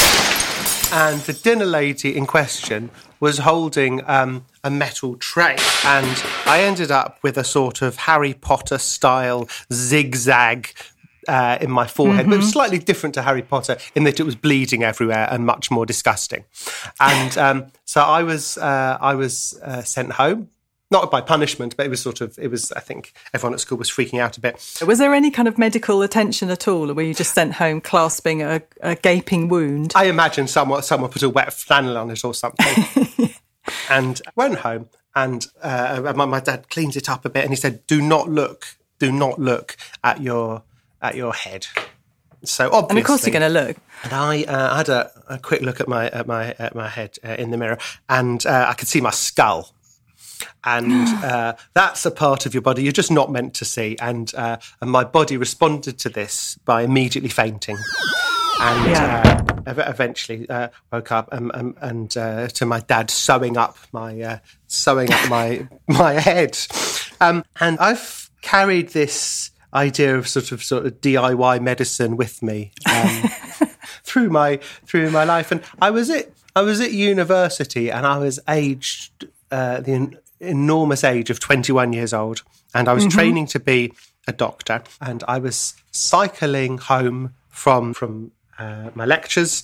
And 0.91 1.21
the 1.21 1.33
dinner 1.33 1.65
lady 1.65 2.15
in 2.15 2.25
question 2.25 2.89
was 3.19 3.39
holding 3.39 4.07
um, 4.07 4.45
a 4.63 4.69
metal 4.69 5.15
tray, 5.15 5.55
and 5.85 6.23
I 6.45 6.61
ended 6.61 6.91
up 6.91 7.19
with 7.23 7.37
a 7.37 7.43
sort 7.43 7.81
of 7.81 7.95
Harry 7.95 8.33
Potter 8.33 8.77
style 8.77 9.47
zigzag 9.71 10.73
uh, 11.27 11.57
in 11.61 11.71
my 11.71 11.87
forehead, 11.87 12.27
but 12.27 12.35
it 12.35 12.37
was 12.37 12.51
slightly 12.51 12.79
different 12.79 13.15
to 13.15 13.21
Harry 13.21 13.41
Potter 13.41 13.77
in 13.95 14.03
that 14.03 14.19
it 14.19 14.23
was 14.23 14.35
bleeding 14.35 14.83
everywhere 14.83 15.27
and 15.31 15.45
much 15.45 15.71
more 15.71 15.85
disgusting. 15.85 16.45
And 16.99 17.37
um, 17.45 17.65
so 17.85 18.01
I 18.01 18.23
was 18.23 18.57
uh, 18.57 18.97
I 18.99 19.15
was 19.15 19.59
uh, 19.63 19.81
sent 19.81 20.13
home. 20.13 20.49
Not 20.91 21.09
by 21.09 21.21
punishment, 21.21 21.75
but 21.75 21.87
it 21.87 21.89
was 21.89 22.01
sort 22.01 22.21
of, 22.21 22.37
it 22.37 22.51
was, 22.51 22.71
I 22.73 22.79
think 22.79 23.13
everyone 23.33 23.55
at 23.55 23.59
school 23.61 23.79
was 23.79 23.89
freaking 23.89 24.19
out 24.19 24.37
a 24.37 24.39
bit. 24.39 24.79
Was 24.85 24.99
there 24.99 25.11
any 25.15 25.31
kind 25.31 25.47
of 25.47 25.57
medical 25.57 26.03
attention 26.03 26.51
at 26.51 26.67
all? 26.67 26.91
Or 26.91 26.93
were 26.93 27.01
you 27.01 27.15
just 27.15 27.33
sent 27.33 27.53
home 27.53 27.81
clasping 27.81 28.43
a, 28.43 28.61
a 28.79 28.93
gaping 28.93 29.47
wound? 29.47 29.93
I 29.95 30.03
imagine 30.03 30.47
someone 30.47 30.83
someone 30.83 31.09
put 31.09 31.23
a 31.23 31.29
wet 31.29 31.51
flannel 31.51 31.97
on 31.97 32.11
it 32.11 32.23
or 32.23 32.35
something, 32.35 33.33
and 33.89 34.21
went 34.35 34.59
home. 34.59 34.89
And 35.15 35.47
uh, 35.63 36.13
my, 36.15 36.25
my 36.25 36.39
dad 36.39 36.69
cleans 36.69 36.95
it 36.95 37.09
up 37.09 37.25
a 37.25 37.29
bit, 37.29 37.43
and 37.43 37.51
he 37.51 37.55
said, 37.55 37.87
"Do 37.87 37.99
not 37.99 38.29
look, 38.29 38.77
do 38.99 39.11
not 39.11 39.39
look 39.39 39.75
at 40.03 40.21
your 40.21 40.61
at 41.03 41.15
your 41.15 41.33
head." 41.33 41.67
So 42.45 42.65
obviously, 42.65 42.89
And 42.89 42.99
of 42.99 43.05
course 43.05 43.25
you're 43.25 43.31
going 43.39 43.53
to 43.53 43.59
look. 43.67 43.77
And 44.03 44.11
I 44.11 44.43
uh, 44.43 44.75
had 44.75 44.89
a, 44.89 45.09
a 45.29 45.37
quick 45.39 45.61
look 45.61 45.79
at 45.79 45.87
my 45.87 46.09
at 46.09 46.27
my 46.27 46.53
at 46.59 46.75
my 46.75 46.89
head 46.89 47.17
uh, 47.23 47.35
in 47.39 47.51
the 47.51 47.57
mirror, 47.57 47.77
and 48.09 48.45
uh, 48.45 48.65
I 48.69 48.73
could 48.73 48.87
see 48.87 48.99
my 49.01 49.11
skull. 49.11 49.73
And 50.65 51.07
uh, 51.23 51.53
that's 51.73 52.05
a 52.05 52.11
part 52.11 52.45
of 52.45 52.53
your 52.53 52.61
body 52.61 52.83
you're 52.83 52.91
just 52.91 53.11
not 53.11 53.31
meant 53.31 53.53
to 53.55 53.65
see. 53.65 53.95
And 54.01 54.33
uh, 54.35 54.57
and 54.81 54.91
my 54.91 55.03
body 55.05 55.37
responded 55.37 55.97
to 55.99 56.09
this 56.09 56.57
by 56.65 56.81
immediately 56.81 57.29
fainting. 57.29 57.77
And 58.59 58.89
Yeah. 58.91 59.63
uh, 59.65 59.73
eventually 59.77 60.47
uh, 60.49 60.67
woke 60.91 61.11
up 61.11 61.31
and, 61.33 61.49
and, 61.53 61.75
and 61.81 62.17
uh, 62.17 62.47
to 62.49 62.65
my 62.65 62.81
dad 62.81 63.09
sewing 63.09 63.57
up 63.57 63.77
my 63.91 64.21
uh, 64.21 64.37
sewing 64.67 65.11
up 65.11 65.29
my 65.29 65.67
my 65.87 66.13
head. 66.13 66.57
Um, 67.21 67.43
and 67.59 67.79
I've 67.79 68.29
carried 68.41 68.89
this 68.89 69.51
idea 69.73 70.17
of 70.17 70.27
sort 70.27 70.51
of 70.51 70.63
sort 70.63 70.85
of 70.85 71.01
DIY 71.01 71.61
medicine 71.61 72.17
with 72.17 72.41
me 72.41 72.71
um, 72.89 73.23
through 74.03 74.29
my 74.29 74.57
through 74.85 75.11
my 75.11 75.23
life. 75.23 75.51
And 75.51 75.61
I 75.81 75.91
was 75.91 76.09
at 76.09 76.31
I 76.55 76.61
was 76.61 76.79
at 76.79 76.91
university, 76.91 77.91
and 77.91 78.05
I 78.05 78.17
was 78.17 78.39
aged 78.47 79.27
uh, 79.51 79.81
the 79.81 79.91
en- 79.91 80.17
enormous 80.39 81.03
age 81.03 81.29
of 81.29 81.39
21 81.39 81.93
years 81.93 82.13
old, 82.13 82.43
and 82.73 82.87
I 82.87 82.93
was 82.93 83.07
training 83.07 83.47
to 83.47 83.59
be 83.59 83.93
a 84.27 84.33
doctor, 84.33 84.83
and 85.01 85.23
I 85.27 85.39
was 85.39 85.73
cycling 85.91 86.77
home 86.77 87.33
from 87.49 87.93
from 87.93 88.31
uh, 88.59 88.91
my 88.93 89.05
lectures, 89.05 89.63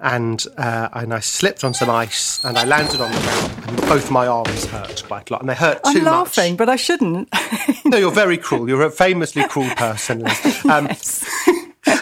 and 0.00 0.44
uh, 0.56 0.88
and 0.92 1.14
I 1.14 1.20
slipped 1.20 1.64
on 1.64 1.74
some 1.74 1.90
ice 1.90 2.44
and 2.44 2.58
I 2.58 2.64
landed 2.64 3.00
on 3.00 3.10
the 3.10 3.18
ground 3.18 3.68
and 3.68 3.80
both 3.88 4.10
my 4.10 4.26
arms 4.26 4.66
hurt 4.66 5.04
quite 5.06 5.30
a 5.30 5.32
lot 5.32 5.42
and 5.42 5.48
they 5.48 5.54
hurt 5.54 5.82
too 5.84 5.94
much. 5.94 5.96
I'm 5.96 6.04
laughing, 6.04 6.52
much. 6.52 6.58
but 6.58 6.68
I 6.68 6.76
shouldn't. 6.76 7.28
No, 7.86 7.98
you're 7.98 8.10
very 8.10 8.38
cruel. 8.38 8.66
You're 8.66 8.82
a 8.82 8.90
famously 8.90 9.46
cruel 9.46 9.70
person. 9.76 10.26
Um, 10.66 10.88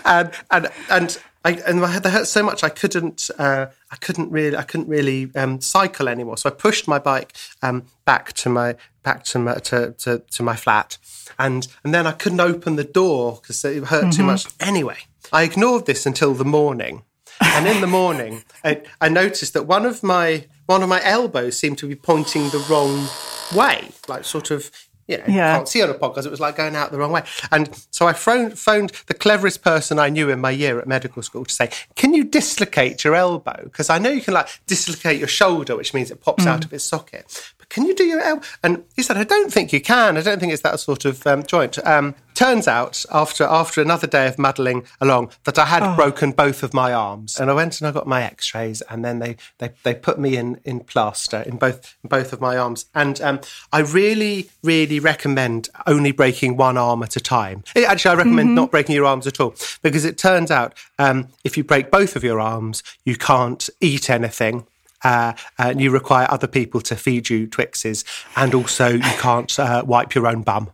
and 0.04 0.30
and 0.50 0.68
and 0.88 1.18
I 1.44 1.52
and 1.66 1.80
my 1.80 1.88
head 1.88 2.04
they 2.04 2.10
hurt 2.10 2.28
so 2.28 2.42
much 2.42 2.62
I 2.62 2.68
couldn't 2.68 3.30
uh, 3.38 3.66
I 3.90 3.96
couldn't 3.96 4.30
really 4.30 4.56
I 4.56 4.62
couldn't 4.62 4.88
really 4.88 5.30
um, 5.34 5.60
cycle 5.60 6.08
anymore. 6.08 6.36
So 6.36 6.48
I 6.48 6.52
pushed 6.52 6.86
my 6.86 6.98
bike 6.98 7.34
um, 7.62 7.86
back 8.04 8.32
to 8.34 8.48
my 8.48 8.76
back 9.02 9.24
to 9.24 9.38
my 9.38 9.54
to, 9.54 9.92
to, 9.98 10.18
to 10.18 10.42
my 10.42 10.54
flat, 10.54 10.98
and 11.38 11.66
and 11.84 11.92
then 11.92 12.06
I 12.06 12.12
couldn't 12.12 12.40
open 12.40 12.76
the 12.76 12.84
door 12.84 13.38
because 13.40 13.64
it 13.64 13.84
hurt 13.84 14.12
too 14.12 14.22
much. 14.22 14.46
Anyway, 14.60 14.98
I 15.32 15.42
ignored 15.42 15.86
this 15.86 16.06
until 16.06 16.34
the 16.34 16.44
morning, 16.44 17.02
and 17.40 17.66
in 17.66 17.80
the 17.80 17.86
morning 17.86 18.44
I, 18.64 18.82
I 19.00 19.08
noticed 19.08 19.52
that 19.54 19.66
one 19.66 19.86
of 19.86 20.02
my 20.02 20.46
one 20.66 20.82
of 20.82 20.88
my 20.88 21.02
elbows 21.04 21.56
seemed 21.58 21.78
to 21.78 21.88
be 21.88 21.96
pointing 21.96 22.48
the 22.50 22.64
wrong 22.70 23.08
way, 23.54 23.90
like 24.08 24.24
sort 24.24 24.50
of 24.50 24.70
you 25.08 25.18
know, 25.18 25.24
Yeah. 25.26 25.56
can't 25.56 25.68
see 25.68 25.82
on 25.82 25.90
a 25.90 25.94
podcast. 25.94 26.26
It 26.26 26.30
was 26.30 26.40
like 26.40 26.56
going 26.56 26.76
out 26.76 26.92
the 26.92 26.98
wrong 26.98 27.12
way. 27.12 27.22
And 27.50 27.68
so 27.90 28.06
I 28.06 28.12
phoned, 28.12 28.58
phoned 28.58 28.92
the 29.06 29.14
cleverest 29.14 29.62
person 29.62 29.98
I 29.98 30.08
knew 30.08 30.30
in 30.30 30.40
my 30.40 30.50
year 30.50 30.78
at 30.78 30.86
medical 30.86 31.22
school 31.22 31.44
to 31.44 31.52
say, 31.52 31.70
can 31.96 32.14
you 32.14 32.24
dislocate 32.24 33.02
your 33.04 33.14
elbow? 33.14 33.60
Because 33.64 33.90
I 33.90 33.98
know 33.98 34.10
you 34.10 34.20
can 34.20 34.34
like 34.34 34.48
dislocate 34.66 35.18
your 35.18 35.28
shoulder, 35.28 35.76
which 35.76 35.92
means 35.92 36.10
it 36.10 36.20
pops 36.20 36.44
mm. 36.44 36.48
out 36.48 36.64
of 36.64 36.72
its 36.72 36.84
socket. 36.84 37.52
Can 37.72 37.86
you 37.86 37.94
do 37.94 38.04
your 38.04 38.20
elbow? 38.20 38.42
And 38.62 38.84
he 38.96 39.02
said, 39.02 39.16
I 39.16 39.24
don't 39.24 39.50
think 39.50 39.72
you 39.72 39.80
can. 39.80 40.18
I 40.18 40.20
don't 40.20 40.38
think 40.38 40.52
it's 40.52 40.60
that 40.60 40.78
sort 40.78 41.06
of 41.06 41.26
um, 41.26 41.42
joint. 41.42 41.78
Um, 41.86 42.14
turns 42.34 42.68
out 42.68 43.04
after 43.10 43.44
after 43.44 43.80
another 43.80 44.06
day 44.06 44.26
of 44.26 44.38
muddling 44.38 44.84
along 45.00 45.30
that 45.44 45.58
I 45.58 45.64
had 45.64 45.96
broken 45.96 46.32
both 46.32 46.62
of 46.62 46.74
my 46.74 46.92
arms. 46.92 47.40
And 47.40 47.50
I 47.50 47.54
went 47.54 47.80
and 47.80 47.88
I 47.88 47.92
got 47.92 48.06
my 48.06 48.22
x-rays 48.22 48.82
and 48.82 49.02
then 49.02 49.20
they 49.20 49.36
they, 49.56 49.70
they 49.84 49.94
put 49.94 50.18
me 50.18 50.36
in 50.36 50.60
in 50.64 50.80
plaster 50.80 51.40
in 51.46 51.56
both 51.56 51.96
in 52.04 52.08
both 52.08 52.34
of 52.34 52.42
my 52.42 52.58
arms. 52.58 52.86
And 52.94 53.18
um, 53.22 53.40
I 53.72 53.80
really 53.80 54.50
really 54.62 55.00
recommend 55.00 55.70
only 55.86 56.12
breaking 56.12 56.58
one 56.58 56.76
arm 56.76 57.02
at 57.02 57.16
a 57.16 57.20
time. 57.20 57.64
Eh, 57.74 57.84
Actually, 57.84 58.12
I 58.12 58.16
recommend 58.16 58.54
not 58.54 58.70
breaking 58.70 58.94
your 58.94 59.06
arms 59.06 59.26
at 59.26 59.40
all 59.40 59.54
because 59.80 60.04
it 60.04 60.18
turns 60.18 60.50
out 60.50 60.74
um, 60.98 61.28
if 61.42 61.56
you 61.56 61.64
break 61.64 61.90
both 61.90 62.16
of 62.16 62.22
your 62.22 62.38
arms, 62.38 62.82
you 63.06 63.16
can't 63.16 63.70
eat 63.80 64.10
anything. 64.10 64.66
Uh, 65.04 65.32
and 65.58 65.80
you 65.80 65.90
require 65.90 66.26
other 66.30 66.46
people 66.46 66.80
to 66.82 66.96
feed 66.96 67.28
you 67.28 67.46
Twixes, 67.46 68.04
and 68.36 68.54
also 68.54 68.88
you 68.88 69.00
can't 69.00 69.58
uh, 69.58 69.82
wipe 69.86 70.14
your 70.14 70.26
own 70.26 70.42
bum. 70.42 70.70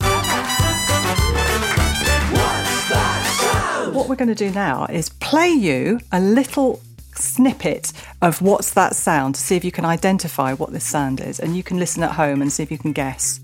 what 4.08 4.08
we're 4.08 4.24
going 4.24 4.34
to 4.34 4.46
do 4.46 4.50
now 4.52 4.86
is 4.86 5.08
play 5.08 5.50
you 5.50 5.98
a 6.12 6.20
little 6.20 6.80
snippet 7.14 7.92
of 8.22 8.40
what's 8.40 8.72
that 8.72 8.94
sound 8.94 9.34
to 9.34 9.40
see 9.40 9.56
if 9.56 9.64
you 9.64 9.72
can 9.72 9.84
identify 9.84 10.54
what 10.54 10.72
this 10.72 10.84
sound 10.84 11.20
is. 11.20 11.40
And 11.40 11.56
you 11.56 11.62
can 11.62 11.78
listen 11.78 12.02
at 12.02 12.12
home 12.12 12.40
and 12.40 12.52
see 12.52 12.62
if 12.62 12.70
you 12.70 12.78
can 12.78 12.92
guess. 12.92 13.40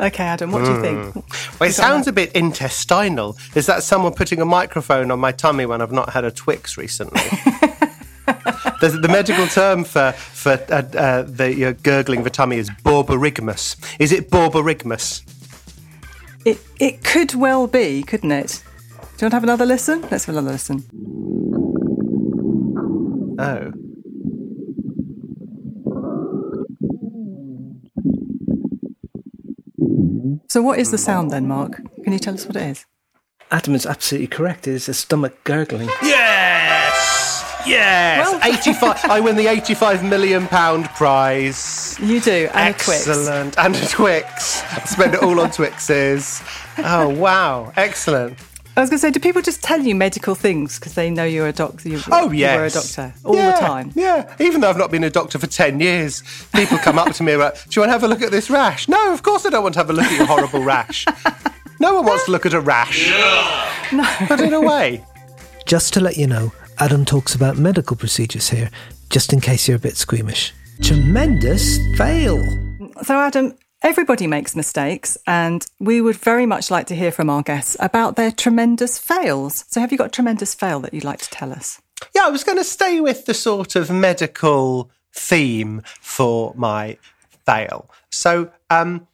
Okay, 0.00 0.24
Adam, 0.24 0.50
what 0.50 0.64
do 0.64 0.72
you 0.72 0.80
think? 0.80 1.14
Well, 1.60 1.68
it 1.68 1.74
sounds 1.74 2.06
a 2.06 2.12
bit 2.12 2.32
intestinal. 2.32 3.36
Is 3.54 3.66
that 3.66 3.82
someone 3.82 4.14
putting 4.14 4.40
a 4.40 4.46
microphone 4.46 5.10
on 5.10 5.20
my 5.20 5.30
tummy 5.30 5.66
when 5.66 5.82
I've 5.82 5.92
not 5.92 6.10
had 6.10 6.24
a 6.24 6.30
Twix 6.30 6.78
recently? 6.78 7.20
the, 8.80 8.98
the 9.02 9.08
medical 9.08 9.46
term 9.46 9.84
for 9.84 10.12
for 10.12 10.52
uh, 10.70 10.82
uh, 10.96 11.22
the 11.22 11.54
your 11.54 11.74
gurgling 11.74 12.22
the 12.22 12.30
tummy 12.30 12.56
is 12.56 12.70
borborygmus. 12.70 13.76
Is 13.98 14.10
it 14.10 14.30
borborygmus? 14.30 15.22
It, 16.46 16.58
it 16.78 17.04
could 17.04 17.34
well 17.34 17.66
be, 17.66 18.02
couldn't 18.02 18.32
it? 18.32 18.64
Do 18.96 18.96
you 18.96 19.26
want 19.26 19.32
to 19.32 19.36
have 19.36 19.42
another 19.42 19.66
listen? 19.66 20.00
Let's 20.10 20.24
have 20.24 20.34
another 20.34 20.52
listen. 20.52 20.82
Oh. 23.38 23.72
So, 30.50 30.60
what 30.62 30.80
is 30.80 30.90
the 30.90 30.98
sound 30.98 31.30
then, 31.30 31.46
Mark? 31.46 31.80
Can 32.02 32.12
you 32.12 32.18
tell 32.18 32.34
us 32.34 32.44
what 32.44 32.56
it 32.56 32.62
is? 32.64 32.84
Adam 33.52 33.72
is 33.72 33.86
absolutely 33.86 34.26
correct. 34.26 34.66
It 34.66 34.74
is 34.74 34.88
a 34.88 34.94
stomach 34.94 35.44
gurgling. 35.44 35.88
Yes! 36.02 37.44
Yes! 37.64 38.26
Well- 38.32 38.40
85. 38.42 39.04
I 39.04 39.20
win 39.20 39.36
the 39.36 39.46
85 39.46 40.02
million 40.02 40.48
pound 40.48 40.86
prize. 40.86 41.96
You 42.02 42.20
do, 42.20 42.48
and 42.52 42.74
a 42.74 42.78
Twix. 42.78 43.06
Excellent. 43.06 43.56
And 43.60 43.76
a 43.76 43.86
Twix. 43.86 44.64
Spend 44.90 45.14
it 45.14 45.22
all 45.22 45.38
on 45.38 45.50
Twixes. 45.50 46.42
Oh, 46.78 47.08
wow. 47.10 47.72
Excellent. 47.76 48.36
I 48.76 48.80
was 48.80 48.88
going 48.90 48.98
to 48.98 49.00
say, 49.00 49.10
do 49.10 49.20
people 49.20 49.42
just 49.42 49.62
tell 49.62 49.80
you 49.80 49.94
medical 49.94 50.34
things 50.34 50.78
because 50.78 50.94
they 50.94 51.10
know 51.10 51.24
you're 51.24 51.48
a 51.48 51.52
doctor? 51.52 51.88
You, 51.88 52.00
Oh, 52.10 52.30
you 52.30 52.38
yes. 52.40 52.56
were 52.58 52.64
a 52.66 52.70
doctor 52.70 53.14
all 53.24 53.34
Yeah, 53.36 53.52
the 53.52 53.58
time. 53.66 53.92
Yeah. 53.94 54.34
Even 54.38 54.60
though 54.60 54.70
I've 54.70 54.78
not 54.78 54.90
been 54.90 55.04
a 55.04 55.10
doctor 55.10 55.38
for 55.38 55.46
10 55.48 55.80
years, 55.80 56.22
people 56.54 56.78
come 56.78 56.98
up 56.98 57.12
to 57.14 57.22
me 57.22 57.32
about, 57.32 57.54
do 57.56 57.60
you 57.72 57.80
want 57.82 57.88
to 57.88 57.92
have 57.92 58.04
a 58.04 58.08
look 58.08 58.22
at 58.22 58.30
this 58.30 58.48
rash? 58.48 58.88
No, 58.88 59.12
of 59.12 59.22
course 59.22 59.44
I 59.44 59.50
don't 59.50 59.62
want 59.64 59.74
to 59.74 59.80
have 59.80 59.90
a 59.90 59.92
look 59.92 60.04
at 60.06 60.16
your 60.16 60.26
horrible 60.26 60.62
rash. 60.62 61.04
No 61.80 61.94
one 61.94 62.06
wants 62.06 62.26
to 62.26 62.30
look 62.30 62.46
at 62.46 62.54
a 62.54 62.60
rash. 62.60 63.08
No. 63.92 64.08
But 64.28 64.40
in 64.40 64.52
a 64.52 64.60
way. 64.60 65.04
Just 65.66 65.92
to 65.94 66.00
let 66.00 66.16
you 66.16 66.26
know, 66.26 66.52
Adam 66.78 67.04
talks 67.04 67.34
about 67.34 67.58
medical 67.58 67.96
procedures 67.96 68.48
here, 68.50 68.70
just 69.10 69.32
in 69.32 69.40
case 69.40 69.66
you're 69.66 69.76
a 69.76 69.80
bit 69.80 69.96
squeamish. 69.96 70.52
Tremendous 70.82 71.78
fail. 71.98 72.38
So, 73.02 73.18
Adam, 73.18 73.54
everybody 73.82 74.26
makes 74.26 74.56
mistakes, 74.56 75.16
and 75.26 75.66
we 75.78 76.00
would 76.00 76.16
very 76.16 76.46
much 76.46 76.70
like 76.70 76.86
to 76.88 76.94
hear 76.94 77.12
from 77.12 77.30
our 77.30 77.42
guests 77.42 77.76
about 77.80 78.16
their 78.16 78.30
tremendous 78.30 78.98
fails. 78.98 79.64
So, 79.68 79.80
have 79.80 79.92
you 79.92 79.98
got 79.98 80.08
a 80.08 80.10
tremendous 80.10 80.54
fail 80.54 80.80
that 80.80 80.94
you'd 80.94 81.04
like 81.04 81.20
to 81.20 81.30
tell 81.30 81.52
us? 81.52 81.80
Yeah, 82.14 82.22
I 82.24 82.30
was 82.30 82.44
going 82.44 82.58
to 82.58 82.64
stay 82.64 83.00
with 83.00 83.26
the 83.26 83.34
sort 83.34 83.76
of 83.76 83.90
medical 83.90 84.90
theme 85.12 85.82
for 86.00 86.54
my 86.56 86.96
fail. 87.46 87.90
So, 88.10 88.50
um, 88.70 89.06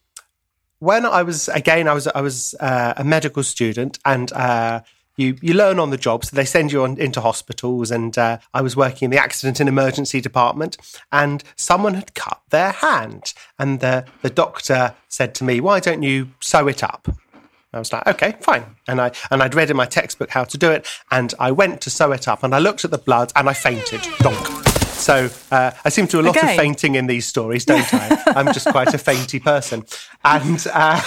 when 0.78 1.06
I 1.06 1.22
was 1.22 1.48
again, 1.48 1.88
I 1.88 1.94
was 1.94 2.06
I 2.06 2.20
was 2.20 2.54
uh, 2.60 2.94
a 2.96 3.04
medical 3.04 3.42
student, 3.42 3.98
and 4.04 4.32
uh, 4.32 4.82
you 5.16 5.36
you 5.40 5.54
learn 5.54 5.78
on 5.78 5.90
the 5.90 5.96
job. 5.96 6.24
So 6.24 6.36
they 6.36 6.44
send 6.44 6.72
you 6.72 6.82
on 6.82 6.98
into 6.98 7.20
hospitals, 7.20 7.90
and 7.90 8.16
uh, 8.16 8.38
I 8.54 8.62
was 8.62 8.76
working 8.76 9.06
in 9.06 9.10
the 9.10 9.18
accident 9.18 9.60
and 9.60 9.68
emergency 9.68 10.20
department, 10.20 10.76
and 11.12 11.42
someone 11.56 11.94
had 11.94 12.14
cut 12.14 12.40
their 12.50 12.72
hand, 12.72 13.34
and 13.58 13.80
the 13.80 14.04
the 14.22 14.30
doctor 14.30 14.94
said 15.08 15.34
to 15.36 15.44
me, 15.44 15.60
"Why 15.60 15.80
don't 15.80 16.02
you 16.02 16.30
sew 16.40 16.68
it 16.68 16.82
up?" 16.82 17.08
I 17.72 17.78
was 17.78 17.92
like, 17.92 18.06
okay, 18.06 18.36
fine. 18.40 18.64
And 18.88 19.00
I 19.00 19.12
and 19.30 19.42
I'd 19.42 19.54
read 19.54 19.70
in 19.70 19.76
my 19.76 19.84
textbook 19.84 20.30
how 20.30 20.44
to 20.44 20.56
do 20.56 20.70
it, 20.70 20.86
and 21.10 21.34
I 21.38 21.50
went 21.50 21.80
to 21.82 21.90
sew 21.90 22.12
it 22.12 22.26
up, 22.26 22.42
and 22.42 22.54
I 22.54 22.58
looked 22.58 22.84
at 22.84 22.90
the 22.90 22.98
blood, 22.98 23.32
and 23.36 23.48
I 23.48 23.52
fainted. 23.52 24.00
Donk. 24.18 24.46
So 24.96 25.28
uh, 25.50 25.72
I 25.84 25.88
seem 25.90 26.06
to 26.06 26.12
do 26.12 26.20
a 26.20 26.22
lot 26.22 26.36
Again. 26.36 26.50
of 26.50 26.56
fainting 26.56 26.94
in 26.94 27.06
these 27.06 27.26
stories, 27.26 27.64
don't 27.64 27.86
I? 27.92 28.22
I'm 28.28 28.46
just 28.46 28.66
quite 28.68 28.94
a 28.94 28.98
fainty 28.98 29.38
person, 29.38 29.84
and 30.24 30.66
uh, 30.72 31.02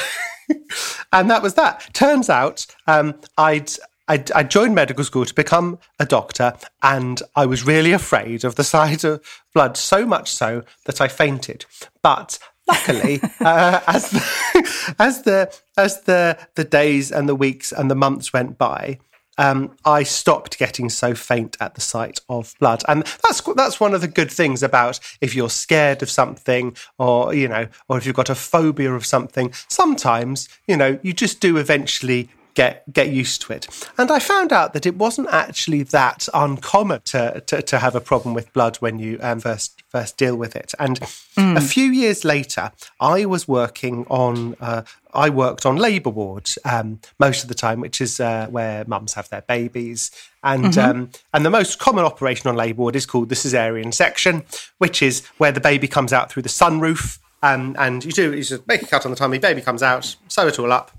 and 1.11 1.29
that 1.29 1.41
was 1.41 1.55
that. 1.55 1.89
Turns 1.93 2.29
out 2.29 2.65
um, 2.87 3.15
I'd. 3.37 3.71
I'd, 4.09 4.31
I 4.31 4.41
joined 4.43 4.73
medical 4.73 5.03
school 5.03 5.23
to 5.23 5.33
become 5.33 5.77
a 5.99 6.05
doctor, 6.05 6.57
and 6.81 7.21
I 7.35 7.45
was 7.45 7.65
really 7.65 7.91
afraid 7.91 8.43
of 8.43 8.55
the 8.55 8.63
sight 8.63 9.03
of 9.03 9.23
blood, 9.53 9.77
so 9.77 10.05
much 10.05 10.31
so 10.31 10.63
that 10.85 10.99
I 10.99 11.07
fainted. 11.07 11.65
But 12.01 12.39
luckily, 12.67 13.21
uh, 13.39 13.79
as 13.87 14.09
the, 14.09 14.95
as 14.99 15.21
the 15.21 15.55
as 15.77 16.01
the 16.01 16.37
the 16.55 16.63
days 16.63 17.11
and 17.11 17.29
the 17.29 17.35
weeks 17.35 17.71
and 17.71 17.89
the 17.89 17.95
months 17.95 18.33
went 18.33 18.57
by, 18.57 18.97
um, 19.37 19.77
I 19.85 20.01
stopped 20.01 20.57
getting 20.57 20.89
so 20.89 21.13
faint 21.13 21.55
at 21.61 21.75
the 21.75 21.81
sight 21.81 22.19
of 22.27 22.55
blood, 22.59 22.83
and 22.87 23.03
that's 23.23 23.41
that's 23.41 23.79
one 23.79 23.93
of 23.93 24.01
the 24.01 24.07
good 24.07 24.31
things 24.31 24.63
about 24.63 24.99
if 25.21 25.35
you're 25.35 25.51
scared 25.51 26.01
of 26.01 26.09
something, 26.09 26.75
or 26.97 27.35
you 27.35 27.47
know, 27.47 27.67
or 27.87 27.99
if 27.99 28.07
you've 28.07 28.15
got 28.15 28.31
a 28.31 28.35
phobia 28.35 28.91
of 28.91 29.05
something. 29.05 29.53
Sometimes, 29.67 30.49
you 30.67 30.75
know, 30.75 30.97
you 31.03 31.13
just 31.13 31.39
do 31.39 31.57
eventually 31.57 32.27
get 32.53 32.91
get 32.91 33.09
used 33.09 33.41
to 33.43 33.53
it. 33.53 33.67
And 33.97 34.11
I 34.11 34.19
found 34.19 34.51
out 34.51 34.73
that 34.73 34.85
it 34.85 34.95
wasn't 34.95 35.29
actually 35.31 35.83
that 35.83 36.27
uncommon 36.33 37.01
to 37.05 37.41
to, 37.47 37.61
to 37.61 37.79
have 37.79 37.95
a 37.95 38.01
problem 38.01 38.33
with 38.33 38.51
blood 38.53 38.77
when 38.77 38.99
you 38.99 39.17
um, 39.21 39.39
first 39.39 39.83
first 39.89 40.17
deal 40.17 40.35
with 40.35 40.55
it. 40.55 40.73
And 40.79 40.99
a 41.37 41.61
few 41.61 41.91
years 41.91 42.23
later, 42.23 42.71
I 42.99 43.25
was 43.25 43.47
working 43.47 44.05
on. 44.09 44.55
Uh, 44.59 44.83
I 45.11 45.31
worked 45.31 45.65
on 45.65 45.75
labour 45.75 46.11
wards 46.11 46.59
um, 46.65 46.99
most 47.17 47.41
of 47.41 47.49
the 47.49 47.55
time, 47.55 47.79
which 47.79 47.99
is 47.99 48.19
uh, 48.19 48.45
where 48.51 48.85
mums 48.85 49.13
have 49.13 49.27
their 49.29 49.41
babies. 49.41 50.11
And 50.43 50.77
um, 50.77 51.09
and 51.33 51.45
the 51.45 51.49
most 51.49 51.79
common 51.79 52.05
operation 52.05 52.47
on 52.47 52.55
labour 52.55 52.83
ward 52.83 52.95
is 52.95 53.05
called 53.05 53.29
the 53.29 53.35
caesarean 53.35 53.91
section, 53.91 54.43
which 54.77 55.01
is 55.01 55.25
where 55.37 55.51
the 55.51 55.61
baby 55.61 55.87
comes 55.87 56.13
out 56.13 56.31
through 56.31 56.43
the 56.43 56.49
sunroof. 56.49 57.19
Um, 57.41 57.75
and 57.79 58.03
you 58.03 58.11
do 58.11 58.33
you 58.33 58.43
just 58.43 58.67
make 58.67 58.81
a 58.81 58.85
cut 58.85 59.05
on 59.05 59.11
the 59.11 59.17
tummy, 59.17 59.39
baby 59.39 59.61
comes 59.61 59.81
out, 59.81 60.15
sew 60.27 60.47
it 60.47 60.59
all 60.59 60.71
up, 60.71 60.91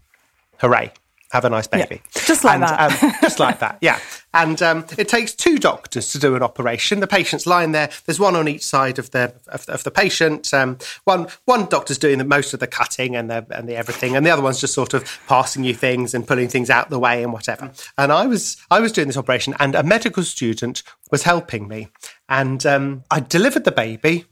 hooray! 0.58 0.92
Have 1.30 1.44
a 1.44 1.50
nice 1.50 1.66
baby. 1.66 2.02
Yeah, 2.14 2.22
just 2.26 2.44
like 2.44 2.54
and, 2.54 2.62
that. 2.64 3.02
um, 3.02 3.12
just 3.20 3.38
like 3.38 3.60
that, 3.60 3.78
yeah. 3.80 3.98
And 4.32 4.62
um, 4.62 4.84
it 4.96 5.08
takes 5.08 5.34
two 5.34 5.58
doctors 5.58 6.12
to 6.12 6.18
do 6.18 6.36
an 6.36 6.42
operation. 6.42 7.00
The 7.00 7.08
patient's 7.08 7.46
lying 7.46 7.72
there. 7.72 7.90
There's 8.06 8.20
one 8.20 8.36
on 8.36 8.46
each 8.46 8.64
side 8.64 8.98
of 8.98 9.10
the 9.10 9.34
of, 9.48 9.68
of 9.68 9.82
the 9.82 9.90
patient. 9.90 10.52
Um, 10.54 10.78
one 11.04 11.28
one 11.46 11.66
doctor's 11.66 11.98
doing 11.98 12.18
the, 12.18 12.24
most 12.24 12.54
of 12.54 12.60
the 12.60 12.66
cutting 12.66 13.16
and 13.16 13.30
the 13.30 13.46
and 13.50 13.68
the 13.68 13.76
everything, 13.76 14.16
and 14.16 14.24
the 14.24 14.30
other 14.30 14.42
one's 14.42 14.60
just 14.60 14.74
sort 14.74 14.94
of 14.94 15.20
passing 15.26 15.64
you 15.64 15.74
things 15.74 16.14
and 16.14 16.26
pulling 16.26 16.48
things 16.48 16.70
out 16.70 16.90
the 16.90 16.98
way 16.98 17.22
and 17.22 17.32
whatever. 17.32 17.72
And 17.98 18.12
I 18.12 18.26
was 18.26 18.56
I 18.70 18.80
was 18.80 18.92
doing 18.92 19.08
this 19.08 19.16
operation, 19.16 19.54
and 19.58 19.74
a 19.74 19.82
medical 19.82 20.22
student 20.22 20.82
was 21.10 21.24
helping 21.24 21.66
me, 21.66 21.88
and 22.28 22.64
um, 22.66 23.04
I 23.10 23.20
delivered 23.20 23.64
the 23.64 23.72
baby 23.72 24.26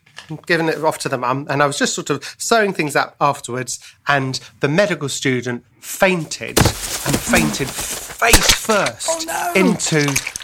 giving 0.46 0.68
it 0.68 0.82
off 0.84 0.98
to 0.98 1.08
the 1.08 1.18
mum, 1.18 1.46
and 1.50 1.62
I 1.62 1.66
was 1.66 1.78
just 1.78 1.94
sort 1.94 2.10
of 2.10 2.22
sewing 2.38 2.72
things 2.72 2.96
up 2.96 3.16
afterwards, 3.20 3.78
and 4.06 4.40
the 4.60 4.68
medical 4.68 5.08
student 5.08 5.64
fainted 5.80 6.58
and 6.58 7.16
fainted 7.18 7.68
face 7.68 8.52
first 8.54 9.08
Oh, 9.28 9.52
no. 9.54 9.60
into 9.60 10.00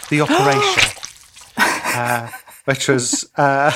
the 0.09 0.21
operation, 0.21 1.01
uh, 1.57 2.29
which 2.65 2.87
was. 2.87 3.29
Uh, 3.35 3.71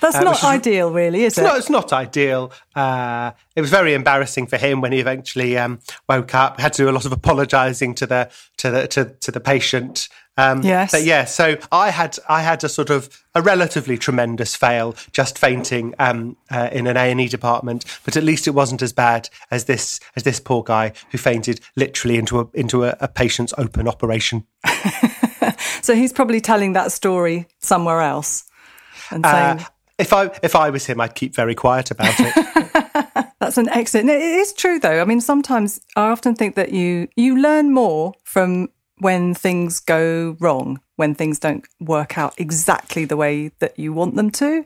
That's 0.00 0.16
which 0.18 0.24
not 0.24 0.36
is- 0.38 0.44
ideal, 0.44 0.90
really, 0.92 1.24
is 1.24 1.38
it? 1.38 1.42
no, 1.42 1.54
it's 1.56 1.70
not 1.70 1.92
ideal. 1.92 2.52
Uh, 2.74 3.32
it 3.56 3.60
was 3.62 3.70
very 3.70 3.94
embarrassing 3.94 4.46
for 4.46 4.56
him 4.58 4.80
when 4.82 4.92
he 4.92 5.00
eventually 5.00 5.56
um, 5.56 5.78
woke 6.08 6.34
up. 6.34 6.60
Had 6.60 6.74
to 6.74 6.82
do 6.82 6.90
a 6.90 6.92
lot 6.92 7.06
of 7.06 7.12
apologising 7.12 7.94
to 7.96 8.06
the 8.06 8.30
to 8.58 8.70
the 8.70 8.86
to, 8.88 9.04
to 9.20 9.30
the 9.32 9.40
patient. 9.40 10.08
Um, 10.36 10.62
Yes. 10.62 10.90
but 10.90 11.04
yeah. 11.04 11.24
So 11.26 11.56
I 11.70 11.90
had 11.90 12.18
I 12.28 12.42
had 12.42 12.64
a 12.64 12.68
sort 12.68 12.90
of 12.90 13.08
a 13.34 13.42
relatively 13.42 13.96
tremendous 13.96 14.56
fail, 14.56 14.96
just 15.12 15.38
fainting 15.38 15.94
um, 15.98 16.36
uh, 16.50 16.68
in 16.72 16.86
an 16.86 16.96
A 16.96 17.10
and 17.10 17.20
E 17.20 17.28
department. 17.28 17.84
But 18.04 18.16
at 18.16 18.24
least 18.24 18.46
it 18.48 18.50
wasn't 18.50 18.82
as 18.82 18.92
bad 18.92 19.28
as 19.50 19.64
this 19.66 20.00
as 20.16 20.22
this 20.24 20.40
poor 20.40 20.62
guy 20.62 20.92
who 21.12 21.18
fainted 21.18 21.60
literally 21.76 22.18
into 22.18 22.40
a 22.40 22.46
into 22.54 22.84
a, 22.84 22.96
a 23.00 23.08
patient's 23.08 23.54
open 23.58 23.86
operation. 23.88 24.46
So 25.82 25.94
he's 25.94 26.12
probably 26.12 26.40
telling 26.40 26.72
that 26.72 26.90
story 26.92 27.46
somewhere 27.58 28.00
else 28.00 28.44
and 29.10 29.24
saying, 29.24 29.58
Uh, 29.60 29.64
if 29.98 30.12
I 30.14 30.30
if 30.42 30.56
I 30.56 30.70
was 30.70 30.86
him, 30.86 31.00
I'd 31.00 31.14
keep 31.14 31.34
very 31.34 31.54
quiet 31.54 31.90
about 31.90 32.14
it. 32.18 32.34
That's 33.40 33.58
an 33.58 33.68
excellent. 33.68 34.08
It 34.08 34.22
is 34.22 34.54
true, 34.54 34.78
though. 34.80 35.02
I 35.02 35.04
mean, 35.04 35.20
sometimes 35.20 35.80
I 35.96 36.08
often 36.08 36.34
think 36.34 36.54
that 36.54 36.72
you 36.72 37.08
you 37.16 37.36
learn 37.38 37.72
more 37.72 38.14
from 38.24 38.68
when 38.98 39.34
things 39.34 39.80
go 39.80 40.36
wrong, 40.40 40.80
when 40.96 41.14
things 41.14 41.38
don't 41.38 41.66
work 41.80 42.16
out 42.16 42.34
exactly 42.38 43.04
the 43.04 43.16
way 43.16 43.50
that 43.58 43.78
you 43.78 43.92
want 43.92 44.16
them 44.16 44.30
to. 44.30 44.64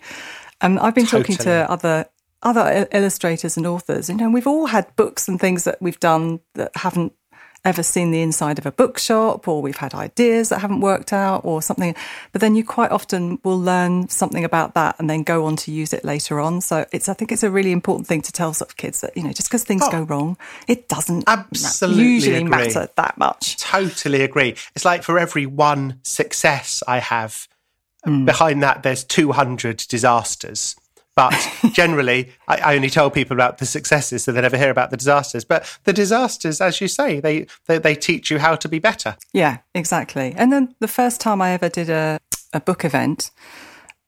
And 0.61 0.78
I've 0.78 0.94
been 0.94 1.06
talking 1.06 1.37
to 1.37 1.70
other 1.70 2.06
other 2.42 2.87
illustrators 2.92 3.56
and 3.56 3.66
authors. 3.66 4.08
You 4.08 4.14
know, 4.14 4.30
we've 4.30 4.47
all 4.47 4.66
had 4.66 4.94
books 4.97 5.26
and 5.28 5.40
things 5.40 5.64
that 5.64 5.80
we've 5.80 5.99
done 5.99 6.40
that 6.54 6.70
haven't 6.76 7.12
ever 7.64 7.82
seen 7.82 8.10
the 8.10 8.22
inside 8.22 8.58
of 8.58 8.66
a 8.66 8.72
bookshop 8.72 9.46
or 9.48 9.60
we've 9.60 9.78
had 9.78 9.94
ideas 9.94 10.48
that 10.48 10.60
haven't 10.60 10.80
worked 10.80 11.12
out 11.12 11.44
or 11.44 11.60
something 11.60 11.94
but 12.32 12.40
then 12.40 12.54
you 12.54 12.64
quite 12.64 12.90
often 12.90 13.38
will 13.44 13.58
learn 13.58 14.08
something 14.08 14.44
about 14.44 14.74
that 14.74 14.96
and 14.98 15.10
then 15.10 15.22
go 15.22 15.44
on 15.44 15.56
to 15.56 15.70
use 15.70 15.92
it 15.92 16.04
later 16.04 16.40
on 16.40 16.60
so 16.60 16.86
it's 16.92 17.08
i 17.08 17.14
think 17.14 17.30
it's 17.32 17.42
a 17.42 17.50
really 17.50 17.72
important 17.72 18.06
thing 18.06 18.22
to 18.22 18.32
tell 18.32 18.52
sort 18.54 18.70
of 18.70 18.76
kids 18.76 19.00
that 19.00 19.14
you 19.16 19.22
know 19.22 19.32
just 19.32 19.48
because 19.48 19.64
things 19.64 19.82
oh, 19.84 19.90
go 19.90 20.02
wrong 20.02 20.36
it 20.66 20.88
doesn't 20.88 21.26
ma- 21.26 21.32
Absolutely 21.52 22.04
usually 22.04 22.36
agree. 22.36 22.48
matter 22.48 22.88
that 22.96 23.18
much 23.18 23.56
totally 23.70 24.22
agree. 24.22 24.54
It's 24.74 24.84
like 24.84 25.02
for 25.02 25.18
every 25.18 25.46
one 25.46 26.00
success 26.02 26.82
I 26.86 26.98
have, 26.98 27.48
hmm. 28.04 28.24
behind 28.24 28.62
that 28.62 28.82
there's 28.82 29.04
200 29.04 29.84
disasters. 29.88 30.76
But 31.18 31.50
generally, 31.72 32.30
I, 32.46 32.58
I 32.58 32.76
only 32.76 32.88
tell 32.88 33.10
people 33.10 33.37
about 33.37 33.58
the 33.58 33.66
successes 33.66 34.22
so 34.22 34.30
they 34.30 34.40
never 34.40 34.56
hear 34.56 34.71
about 34.71 34.90
the 34.90 34.97
disasters. 34.97 35.45
But 35.45 35.80
the 35.82 35.93
disasters, 35.93 36.60
as 36.60 36.80
you 36.80 36.86
say, 36.86 37.19
they, 37.19 37.49
they, 37.66 37.78
they 37.78 37.97
teach 37.97 38.30
you 38.30 38.38
how 38.38 38.54
to 38.54 38.69
be 38.69 38.78
better. 38.78 39.16
Yeah, 39.32 39.58
exactly. 39.75 40.32
And 40.36 40.52
then 40.52 40.76
the 40.78 40.86
first 40.86 41.21
time 41.21 41.43
I 41.43 41.50
ever 41.50 41.69
did 41.69 41.90
a, 41.90 42.21
a 42.52 42.60
book 42.60 42.84
event, 42.84 43.32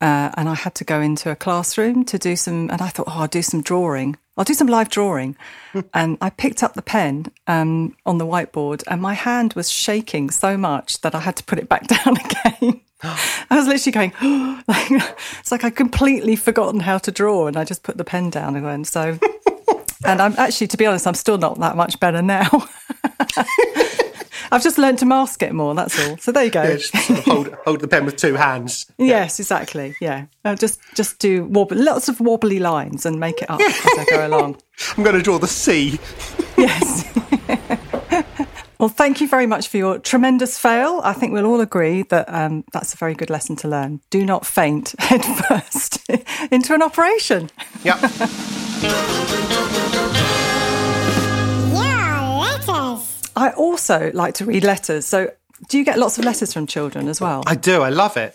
uh, 0.01 0.31
and 0.37 0.49
I 0.49 0.55
had 0.55 0.75
to 0.77 0.85
go 0.85 1.01
into 1.01 1.31
a 1.31 1.37
classroom 1.37 2.05
to 2.07 2.19
do 2.19 2.35
some, 2.37 2.71
and 2.71 2.81
I 2.81 2.89
thought, 2.89 3.07
oh, 3.09 3.21
I'll 3.21 3.29
do 3.29 3.43
some 3.43 3.63
drawing. 3.63 4.17
I'll 4.37 4.45
do 4.45 4.55
some 4.55 4.67
live 4.67 4.89
drawing. 4.89 5.37
and 5.95 6.17
I 6.21 6.31
picked 6.31 6.63
up 6.63 6.75
the 6.75 6.83
pen 6.83 7.27
um, 7.47 7.97
on 8.07 8.19
the 8.19 8.27
whiteboard, 8.27 8.83
and 8.87 9.03
my 9.03 9.15
hand 9.15 9.53
was 9.55 9.71
shaking 9.71 10.31
so 10.31 10.57
much 10.57 11.03
that 11.03 11.15
I 11.15 11.21
had 11.21 11.37
to 11.37 11.45
put 11.45 11.59
it 11.59 11.69
back 11.69 11.87
down 12.05 12.17
again. 12.17 12.81
I 13.03 13.57
was 13.57 13.67
literally 13.67 13.93
going, 13.93 14.63
like, 14.69 14.91
it's 15.41 15.53
like 15.53 15.65
I'd 15.65 15.77
completely 15.77 16.37
forgotten 16.37 16.81
how 16.81 16.99
to 16.99 17.13
draw, 17.13 17.47
and 17.47 17.57
I 17.57 17.65
just 17.65 17.83
put 17.83 17.97
the 17.99 18.05
pen 18.05 18.31
down 18.31 18.57
and 18.57 18.65
went, 18.65 18.87
so. 18.87 19.19
And 20.03 20.23
I'm 20.23 20.35
actually, 20.39 20.69
to 20.69 20.79
be 20.79 20.87
honest, 20.87 21.07
I'm 21.07 21.15
still 21.15 21.37
not 21.37 21.61
that 21.61 21.77
much 21.77 22.01
better 22.01 22.23
now. 22.23 22.49
I've 24.53 24.63
just 24.63 24.79
learned 24.79 24.99
to 25.01 25.07
mask 25.07 25.43
it 25.43 25.53
more. 25.53 25.75
That's 25.75 25.99
all. 26.09 26.17
So 26.19 26.33
there 26.33 26.45
you 26.45 26.51
go. 26.51 26.63
Yeah, 26.63 26.77
sort 26.79 27.11
of 27.19 27.25
hold, 27.25 27.55
hold 27.65 27.81
the 27.81 27.89
pen 27.89 28.05
with 28.05 28.17
two 28.17 28.35
hands. 28.35 28.87
Yes, 28.99 29.41
exactly. 29.41 29.97
Yeah, 30.01 30.27
uh, 30.45 30.55
just 30.55 30.79
just 30.95 31.19
do 31.19 31.45
wobble, 31.47 31.77
lots 31.77 32.09
of 32.09 32.21
wobbly 32.21 32.59
lines 32.61 33.05
and 33.07 33.19
make 33.19 33.43
it 33.43 33.51
up 33.51 33.61
as 33.61 33.75
I 33.99 34.05
go 34.09 34.27
along. 34.29 34.57
I'm 34.97 35.03
going 35.03 35.17
to 35.17 35.23
draw 35.23 35.39
the 35.39 35.49
C. 35.49 35.99
Yes. 36.57 37.05
well, 38.79 38.89
thank 38.89 39.21
you 39.21 39.27
very 39.29 39.47
much 39.47 39.69
for 39.69 39.79
your 39.79 39.99
tremendous 39.99 40.59
fail. 40.59 41.01
I 41.03 41.13
think 41.13 41.33
we'll 41.33 41.47
all 41.47 41.61
agree 41.61 42.03
that 42.05 42.33
um, 42.33 42.65
that's 42.73 42.95
a 42.95 42.97
very 42.97 43.15
good 43.15 43.31
lesson 43.31 43.57
to 43.57 43.69
learn. 43.69 44.01
Do 44.11 44.25
not 44.25 44.47
faint 44.47 44.95
head 44.99 45.25
first 45.25 46.09
into 46.53 46.75
an 46.75 46.83
operation. 46.83 47.51
Yep. 47.83 47.99
I 53.41 53.51
also 53.51 54.11
like 54.13 54.35
to 54.35 54.45
read 54.45 54.65
letters. 54.65 55.07
So, 55.07 55.31
do 55.69 55.79
you 55.79 55.85
get 55.85 55.99
lots 55.99 56.19
of 56.19 56.25
letters 56.25 56.53
from 56.53 56.67
children 56.67 57.09
as 57.09 57.21
well? 57.21 57.43
I 57.47 57.55
do. 57.55 57.83
I 57.83 57.89
love 57.89 58.17
it. 58.17 58.35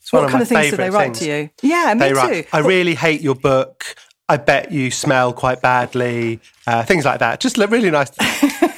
It's 0.00 0.12
what 0.12 0.24
of 0.24 0.30
kind 0.30 0.40
my 0.40 0.42
of 0.42 0.48
things 0.48 0.70
do 0.70 0.76
they 0.76 0.90
write 0.90 1.16
things. 1.16 1.18
to 1.20 1.26
you? 1.26 1.50
Yeah, 1.62 1.94
me 1.94 2.00
they 2.00 2.08
too. 2.10 2.14
write, 2.16 2.48
I 2.52 2.58
really 2.58 2.94
hate 2.94 3.20
your 3.20 3.34
book. 3.34 3.84
I 4.28 4.36
bet 4.36 4.70
you 4.72 4.90
smell 4.90 5.32
quite 5.32 5.62
badly. 5.62 6.40
Uh, 6.66 6.84
things 6.84 7.04
like 7.04 7.20
that. 7.20 7.40
Just 7.40 7.58
look 7.58 7.70
really 7.70 7.90
nice. 7.90 8.10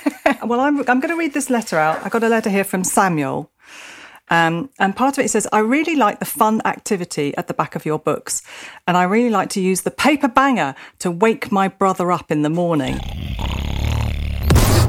Well, 0.45 0.61
I'm, 0.61 0.79
I'm 0.81 1.01
going 1.01 1.09
to 1.09 1.17
read 1.17 1.33
this 1.33 1.49
letter 1.49 1.79
out. 1.79 2.05
I 2.05 2.09
got 2.09 2.23
a 2.23 2.29
letter 2.29 2.51
here 2.51 2.65
from 2.65 2.85
Samuel. 2.85 3.51
Um, 4.29 4.71
and 4.79 4.95
part 4.95 5.19
of 5.19 5.25
it 5.25 5.29
says, 5.29 5.47
I 5.53 5.61
really 5.61 5.97
like 5.97 6.19
the 6.19 6.25
fun 6.27 6.61
activity 6.65 7.35
at 7.37 7.47
the 7.47 7.55
back 7.55 7.77
of 7.77 7.87
your 7.87 7.99
books. 7.99 8.43
And 8.87 8.97
I 8.97 9.05
really 9.05 9.31
like 9.31 9.49
to 9.51 9.61
use 9.61 9.83
the 9.83 9.91
paper 9.91 10.29
banger 10.29 10.75
to 11.01 11.11
wake 11.11 11.51
my 11.51 11.69
brother 11.69 12.13
up 12.13 12.31
in 12.31 12.43
the 12.43 12.51
morning. 12.51 13.01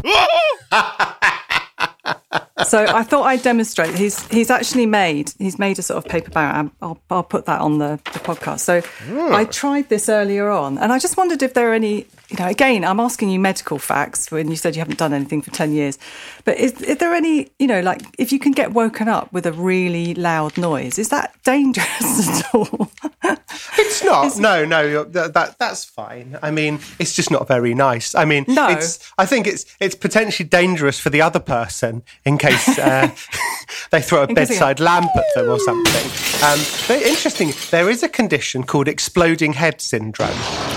Woohoo! 0.05 0.55
so 2.67 2.85
I 2.87 3.03
thought 3.03 3.23
I'd 3.23 3.41
demonstrate. 3.41 3.95
He's 3.95 4.25
he's 4.27 4.49
actually 4.49 4.85
made 4.85 5.31
he's 5.37 5.59
made 5.59 5.79
a 5.79 5.81
sort 5.81 6.03
of 6.03 6.09
paper 6.09 6.31
banger. 6.31 6.71
I'll, 6.81 6.99
I'll 7.09 7.23
put 7.23 7.45
that 7.45 7.61
on 7.61 7.77
the, 7.79 7.99
the 8.13 8.19
podcast. 8.19 8.59
So 8.61 8.81
I 9.33 9.45
tried 9.45 9.89
this 9.89 10.09
earlier 10.09 10.49
on, 10.49 10.77
and 10.77 10.91
I 10.91 10.99
just 10.99 11.17
wondered 11.17 11.41
if 11.43 11.53
there 11.53 11.71
are 11.71 11.73
any. 11.73 12.07
You 12.29 12.37
know, 12.39 12.47
again, 12.47 12.83
I'm 12.83 12.99
asking 12.99 13.29
you 13.29 13.39
medical 13.39 13.77
facts 13.77 14.31
when 14.31 14.49
you 14.49 14.55
said 14.55 14.75
you 14.75 14.79
haven't 14.79 14.97
done 14.97 15.13
anything 15.13 15.43
for 15.43 15.51
ten 15.51 15.71
years. 15.73 15.99
But 16.43 16.57
is, 16.57 16.81
is 16.81 16.97
there 16.97 17.13
any? 17.13 17.49
You 17.59 17.67
know, 17.67 17.81
like 17.81 18.01
if 18.17 18.31
you 18.31 18.39
can 18.39 18.51
get 18.51 18.73
woken 18.73 19.07
up 19.07 19.31
with 19.31 19.45
a 19.45 19.51
really 19.51 20.15
loud 20.15 20.57
noise, 20.57 20.97
is 20.97 21.09
that 21.09 21.35
dangerous 21.43 22.29
at 22.39 22.55
all? 22.55 22.89
It's 23.77 24.03
not. 24.03 24.37
no, 24.37 24.65
no. 24.65 25.03
That, 25.03 25.33
that 25.35 25.59
that's 25.59 25.85
fine. 25.85 26.37
I 26.41 26.49
mean, 26.49 26.79
it's 26.99 27.13
just 27.13 27.29
not 27.29 27.47
very 27.47 27.73
nice. 27.75 28.15
I 28.15 28.25
mean, 28.25 28.45
No. 28.47 28.69
It's. 28.69 28.99
I 29.19 29.25
think 29.27 29.45
it's 29.45 29.65
it's 29.79 29.95
potentially 29.95 30.49
dangerous 30.49 30.99
for 30.99 31.11
the 31.11 31.21
other 31.21 31.39
person 31.39 32.01
in 32.25 32.37
case 32.37 32.79
uh, 32.79 33.09
they 33.91 34.01
throw 34.01 34.23
a 34.23 34.27
bedside 34.27 34.79
lamp 34.79 35.15
at 35.15 35.25
them 35.35 35.49
or 35.49 35.59
something. 35.59 36.05
Um, 36.43 36.59
but 36.87 37.01
interesting. 37.01 37.53
There 37.71 37.89
is 37.89 38.03
a 38.03 38.09
condition 38.09 38.63
called 38.63 38.87
exploding 38.87 39.53
head 39.53 39.79
syndrome. 39.79 40.29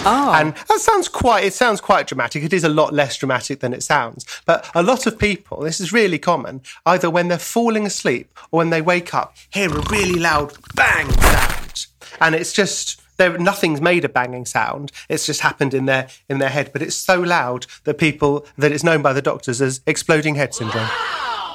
Oh. 0.05 0.33
And 0.35 0.55
that 0.55 0.81
sounds 0.81 1.09
quite. 1.09 1.45
It 1.45 1.55
sounds 1.55 1.81
quite 1.81 2.07
dramatic. 2.07 2.43
It 2.43 2.53
is 2.53 2.65
a 2.65 2.69
lot 2.69 2.93
less 2.93 3.17
dramatic 3.17 3.61
than 3.61 3.73
it 3.73 3.83
sounds. 3.83 4.25
But 4.47 4.71
a 4.75 4.83
lot 4.83 5.07
of 5.07 5.19
people, 5.19 5.61
this 5.61 5.81
is 5.81 5.93
really 5.93 6.19
common, 6.19 6.63
either 6.87 7.11
when 7.11 7.29
they're 7.29 7.39
falling 7.39 7.87
asleep 7.87 8.31
or 8.51 8.59
when 8.59 8.71
they 8.71 8.83
wake 8.83 9.15
up, 9.15 9.37
hear 9.51 9.71
a 9.71 9.81
really 9.91 10.19
loud 10.19 10.53
bang 10.75 11.11
sound, 11.11 11.87
and 12.21 12.35
it's 12.35 12.53
just 12.53 13.01
there. 13.17 13.37
Nothing's 13.39 13.81
made 13.81 14.05
a 14.05 14.09
banging 14.09 14.47
sound. 14.47 14.93
It's 15.09 15.27
just 15.27 15.41
happened 15.41 15.75
in 15.75 15.87
their 15.87 16.09
in 16.29 16.39
their 16.39 16.51
head. 16.51 16.73
But 16.73 16.83
it's 16.83 16.97
so 16.97 17.21
loud 17.21 17.67
that 17.85 17.95
people 17.95 18.47
that 18.57 18.71
it's 18.71 18.85
known 18.85 19.03
by 19.03 19.13
the 19.13 19.23
doctors 19.23 19.61
as 19.61 19.81
exploding 19.87 20.37
head 20.37 20.55
syndrome. 20.55 20.89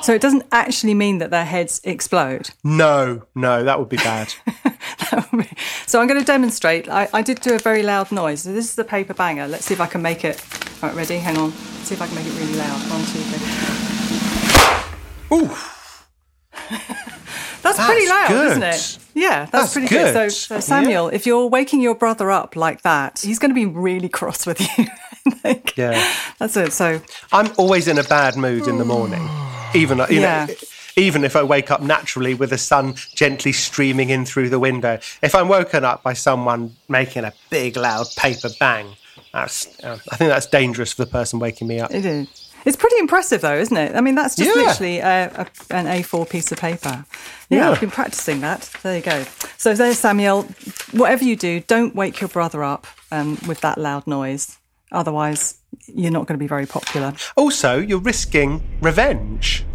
So 0.03 0.13
it 0.13 0.21
doesn't 0.21 0.43
actually 0.51 0.93
mean 0.93 1.17
that 1.19 1.31
their 1.31 1.45
heads 1.45 1.81
explode. 1.83 2.49
No, 2.63 3.23
no, 3.35 3.63
that 3.63 3.79
would 3.79 3.89
be 3.89 3.97
bad. 3.97 4.33
so 5.87 6.01
I'm 6.01 6.07
going 6.07 6.19
to 6.19 6.25
demonstrate. 6.25 6.89
I, 6.89 7.07
I 7.13 7.21
did 7.21 7.39
do 7.41 7.55
a 7.55 7.59
very 7.59 7.83
loud 7.83 8.11
noise. 8.11 8.41
So 8.43 8.51
this 8.53 8.65
is 8.65 8.75
the 8.75 8.83
paper 8.83 9.13
banger. 9.13 9.47
Let's 9.47 9.65
see 9.65 9.73
if 9.73 9.81
I 9.81 9.87
can 9.87 10.01
make 10.01 10.25
it. 10.25 10.43
All 10.81 10.89
right, 10.89 10.95
ready? 10.95 11.17
Hang 11.17 11.37
on. 11.37 11.51
Let's 11.51 11.87
see 11.87 11.95
if 11.95 12.01
I 12.01 12.07
can 12.07 12.15
make 12.15 12.25
it 12.25 12.37
really 12.37 12.55
loud. 12.55 12.79
One, 12.91 13.01
two, 13.05 13.19
three. 13.31 13.63
Ooh. 15.37 15.57
That's, 17.63 17.79
pretty 17.85 18.05
That's 18.07 18.29
loud, 18.29 18.45
isn't 18.45 18.59
good. 18.59 18.73
it? 18.73 18.97
Yeah, 19.15 19.39
that's, 19.45 19.51
That's 19.51 19.73
pretty 19.73 19.87
good. 19.87 20.13
good. 20.13 20.31
So, 20.31 20.55
so 20.55 20.59
Samuel, 20.59 21.07
if 21.07 21.25
you're 21.25 21.47
waking 21.47 21.79
your 21.81 21.95
brother 21.95 22.29
up 22.29 22.57
like 22.57 22.81
that, 22.81 23.19
he's 23.23 23.39
going 23.39 23.51
to 23.51 23.55
be 23.55 23.65
really 23.65 24.09
cross 24.09 24.45
with 24.45 24.59
you. 24.77 24.85
Yeah. 25.77 26.13
That's 26.39 26.55
it. 26.57 26.73
So 26.73 27.01
I'm 27.31 27.51
always 27.57 27.87
in 27.87 27.97
a 27.97 28.03
bad 28.03 28.35
mood 28.35 28.67
in 28.67 28.77
the 28.77 28.85
morning, 28.85 29.21
even 29.73 29.97
you 30.09 30.21
Yeah. 30.21 30.45
know, 30.47 30.53
even 30.95 31.23
if 31.23 31.35
I 31.35 31.43
wake 31.43 31.71
up 31.71 31.81
naturally 31.81 32.33
with 32.35 32.51
the 32.51 32.57
sun 32.57 32.95
gently 33.15 33.51
streaming 33.51 34.09
in 34.09 34.25
through 34.25 34.49
the 34.49 34.59
window. 34.59 34.99
If 35.21 35.33
I'm 35.35 35.47
woken 35.47 35.83
up 35.83 36.03
by 36.03 36.13
someone 36.13 36.75
making 36.87 37.23
a 37.23 37.33
big 37.49 37.77
loud 37.77 38.07
paper 38.15 38.49
bang, 38.59 38.95
that's 39.33 39.67
uh, 39.83 39.97
I 40.11 40.15
think 40.17 40.29
that's 40.29 40.45
dangerous 40.45 40.93
for 40.93 41.05
the 41.05 41.11
person 41.11 41.39
waking 41.39 41.67
me 41.67 41.79
up. 41.79 41.91
it 41.91 42.05
is. 42.05 42.27
It's 42.65 42.77
pretty 42.77 42.97
impressive, 42.99 43.41
though, 43.41 43.57
isn't 43.57 43.75
it? 43.75 43.93
I 43.93 43.99
mean, 43.99 44.15
that's 44.15 44.37
just 44.37 44.55
Yeah. 44.55 44.61
literally 44.63 44.99
a, 44.99 45.25
a, 45.35 45.75
an 45.75 45.85
A4 45.85 46.29
piece 46.29 46.49
of 46.53 46.57
paper. 46.59 47.03
Yeah, 47.49 47.57
Yeah. 47.57 47.71
I've 47.71 47.81
been 47.81 47.91
practicing 47.91 48.39
that. 48.39 48.69
There 48.83 48.95
you 48.95 49.01
go. 49.01 49.25
So 49.57 49.73
there, 49.73 49.93
Samuel. 49.93 50.43
Whatever 50.93 51.25
you 51.25 51.35
do, 51.35 51.59
don't 51.59 51.93
wake 51.93 52.21
your 52.21 52.29
brother 52.29 52.63
up 52.63 52.87
um, 53.11 53.37
with 53.47 53.59
that 53.61 53.77
loud 53.77 54.07
noise. 54.07 54.59
Otherwise, 54.93 55.57
you're 55.87 56.11
not 56.11 56.27
going 56.27 56.37
to 56.37 56.43
be 56.43 56.47
very 56.47 56.65
popular. 56.65 57.13
Also, 57.35 57.77
you're 57.79 57.99
risking 57.99 58.61
revenge. 58.81 59.65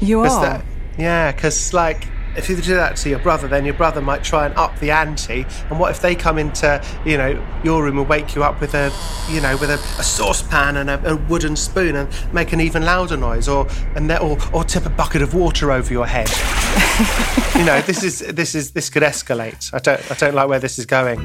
You 0.00 0.20
are. 0.20 0.42
that- 0.42 0.64
yeah, 0.98 1.30
because 1.32 1.72
like 1.72 2.06
if 2.38 2.48
you 2.48 2.56
do 2.56 2.74
that 2.74 2.96
to 2.98 3.10
your 3.10 3.18
brother, 3.18 3.48
then 3.48 3.64
your 3.64 3.74
brother 3.74 4.00
might 4.00 4.22
try 4.22 4.46
and 4.46 4.54
up 4.56 4.78
the 4.78 4.90
ante. 4.90 5.44
And 5.70 5.78
what 5.78 5.90
if 5.90 6.00
they 6.00 6.14
come 6.14 6.38
into 6.38 6.82
you 7.04 7.18
know 7.18 7.44
your 7.64 7.82
room 7.82 7.98
and 7.98 8.08
wake 8.08 8.34
you 8.34 8.44
up 8.44 8.60
with 8.60 8.74
a 8.74 8.92
you 9.30 9.40
know 9.40 9.56
with 9.56 9.70
a, 9.70 9.74
a 9.74 10.02
saucepan 10.02 10.76
and 10.76 10.88
a, 10.88 11.12
a 11.12 11.16
wooden 11.16 11.56
spoon 11.56 11.96
and 11.96 12.08
make 12.32 12.52
an 12.52 12.60
even 12.60 12.84
louder 12.84 13.16
noise, 13.16 13.48
or 13.48 13.66
and 13.96 14.10
or 14.12 14.38
or 14.52 14.64
tip 14.64 14.86
a 14.86 14.90
bucket 14.90 15.22
of 15.22 15.34
water 15.34 15.72
over 15.72 15.92
your 15.92 16.06
head. 16.06 16.28
you 17.58 17.64
know 17.64 17.80
this 17.82 18.02
is 18.02 18.20
this 18.20 18.54
is 18.54 18.70
this 18.70 18.88
could 18.88 19.02
escalate. 19.02 19.72
I 19.74 19.78
don't 19.78 20.10
I 20.10 20.14
don't 20.14 20.34
like 20.34 20.48
where 20.48 20.60
this 20.60 20.78
is 20.78 20.86
going. 20.86 21.24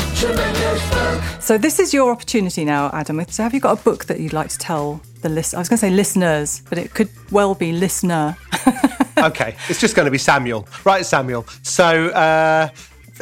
So 1.40 1.58
this 1.58 1.78
is 1.80 1.94
your 1.94 2.12
opportunity 2.12 2.64
now, 2.64 2.90
Adam. 2.94 3.24
So 3.28 3.44
have 3.44 3.54
you 3.54 3.60
got 3.60 3.80
a 3.80 3.84
book 3.84 4.06
that 4.06 4.20
you'd 4.20 4.34
like 4.34 4.50
to 4.50 4.58
tell 4.58 5.02
the 5.22 5.30
list? 5.30 5.54
I 5.54 5.60
was 5.60 5.68
going 5.68 5.78
to 5.78 5.82
say 5.82 5.90
listeners, 5.90 6.62
but 6.70 6.78
it 6.78 6.94
could 6.94 7.10
well 7.32 7.54
be 7.54 7.74
listener. 7.74 8.38
okay, 9.18 9.56
it's 9.70 9.80
just 9.80 9.96
going 9.96 10.06
to 10.06 10.12
be 10.12 10.18
Samuel. 10.18 10.68
Right, 10.84 11.06
Samuel. 11.06 11.46
So 11.62 12.08
uh, 12.10 12.70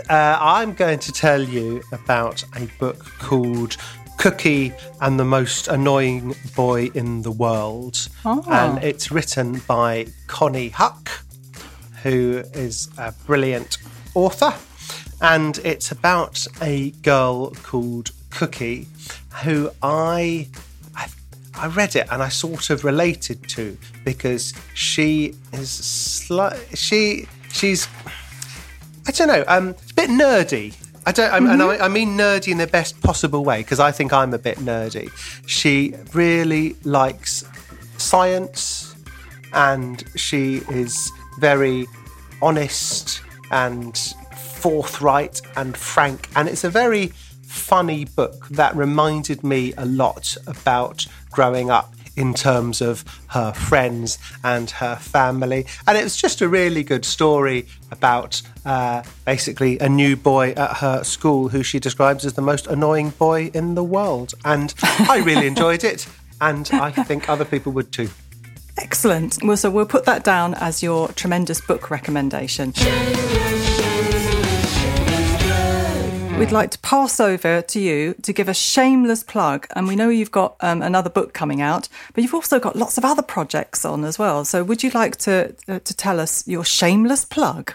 uh, 0.10 0.38
I'm 0.40 0.74
going 0.74 1.00
to 1.00 1.12
tell 1.12 1.42
you 1.42 1.82
about 1.92 2.44
a 2.56 2.66
book 2.80 3.06
called 3.20 3.78
Cookie 4.18 4.74
and 5.02 5.20
the 5.20 5.26
Most 5.26 5.68
Annoying 5.68 6.36
Boy 6.56 6.90
in 6.94 7.24
the 7.24 7.32
World. 7.32 8.08
Oh. 8.24 8.44
And 8.50 8.84
it's 8.84 9.12
written 9.12 9.62
by 9.68 10.06
Konnie 10.28 10.72
Huq, 10.72 11.10
who 12.04 12.44
is 12.54 12.90
a 12.98 13.14
brilliant 13.26 13.78
author. 14.14 14.54
And 15.22 15.60
it's 15.60 15.92
about 15.92 16.46
a 16.62 16.92
girl 17.02 17.52
called 17.64 18.12
Cookie 18.32 18.88
who 19.44 19.72
I 19.82 20.48
I 21.56 21.68
read 21.68 21.96
it 21.96 22.08
and 22.12 22.24
I 22.24 22.30
sort 22.30 22.70
of 22.70 22.84
related 22.84 23.48
to 23.50 23.78
because 24.04 24.54
she 24.74 25.36
is 25.54 25.70
sli- 25.70 26.60
she 26.76 27.28
she's 27.52 27.88
I 29.08 29.12
don't 29.12 29.28
know 29.28 29.44
um 29.48 29.70
a 29.70 29.94
bit 29.94 30.10
nerdy. 30.10 30.76
I 31.06 31.12
don't, 31.12 31.34
I'm, 31.34 31.48
and 31.50 31.64
I, 31.64 31.86
I 31.86 31.88
mean 31.88 32.16
nerdy 32.16 32.52
in 32.52 32.60
the 32.60 32.68
best 32.68 33.02
possible 33.02 33.44
way 33.44 33.62
because 33.62 33.80
I 33.80 33.92
think 33.92 34.14
I'm 34.14 34.36
a 34.36 34.38
bit 34.38 34.60
nerdy. 34.60 35.10
She 35.48 35.96
really 36.14 36.76
likes 36.84 37.44
science, 37.98 38.96
and 39.52 40.04
she 40.16 40.62
is 40.70 41.12
very 41.40 41.88
honest 42.42 43.22
and 43.50 43.98
forthright 44.36 45.42
and 45.56 45.76
frank. 45.76 46.30
And 46.36 46.48
it's 46.48 46.64
a 46.64 46.70
very 46.70 47.12
funny 47.52 48.06
book 48.06 48.48
that 48.50 48.76
reminded 48.76 49.44
me 49.44 49.74
a 49.78 49.86
lot 49.86 50.38
about 50.48 51.06
growing 51.32 51.70
up 51.70 51.94
in 52.16 52.34
terms 52.34 52.82
of 52.82 53.04
her 53.28 53.54
friends 53.54 54.18
and 54.44 54.70
her 54.72 54.96
family. 54.96 55.66
And 55.88 55.98
it 55.98 56.04
was 56.04 56.18
just 56.18 56.42
a 56.42 56.50
really 56.50 56.84
good 56.84 57.06
story 57.06 57.68
about 57.92 58.42
uh, 58.66 59.04
basically 59.26 59.80
a 59.80 59.90
new 59.90 60.16
boy 60.16 60.52
at 60.52 60.78
her 60.78 61.04
school 61.04 61.50
who 61.50 61.64
she 61.64 61.80
describes 61.80 62.26
as 62.26 62.34
the 62.34 62.42
most 62.42 62.68
annoying 62.68 63.12
boy 63.12 63.52
in 63.54 63.76
the 63.76 63.84
world. 63.84 64.34
And 64.44 64.74
I 64.82 65.22
really 65.26 65.48
enjoyed 65.54 65.84
it. 65.84 66.08
And 66.40 66.70
I 66.74 66.92
think 66.92 67.30
other 67.30 67.46
people 67.46 67.72
would 67.74 67.92
too. 67.92 68.10
Excellent. 68.78 69.38
Well, 69.44 69.58
so 69.58 69.70
we'll 69.70 69.86
put 69.86 70.06
that 70.06 70.24
down 70.24 70.56
as 70.56 70.82
your 70.82 71.10
tremendous 71.10 71.62
book 71.62 71.92
recommendation. 71.92 72.74
We'd 76.42 76.52
like 76.52 76.72
to 76.72 76.80
pass 76.80 77.20
over 77.20 77.62
to 77.62 77.80
you 77.80 78.16
to 78.24 78.34
give 78.34 78.50
a 78.50 78.54
shameless 78.56 79.22
plug. 79.22 79.68
And 79.76 79.88
we 79.88 79.96
know 79.96 80.10
you've 80.10 80.32
got 80.32 80.56
um, 80.62 80.82
another 80.82 81.12
book 81.12 81.36
coming 81.36 81.62
out, 81.62 81.88
but 82.16 82.24
you've 82.24 82.34
also 82.34 82.60
got 82.60 82.76
lots 82.76 82.98
of 82.98 83.06
other 83.06 83.22
projects 83.22 83.86
on 83.86 84.04
as 84.04 84.18
well. 84.18 84.44
So 84.44 84.64
would 84.64 84.82
you 84.82 84.90
like 84.90 85.18
to, 85.18 85.56
uh, 85.68 85.78
to 85.78 85.94
tell 85.96 86.20
us 86.20 86.48
your 86.48 86.66
shameless 86.66 87.26
plug? 87.26 87.74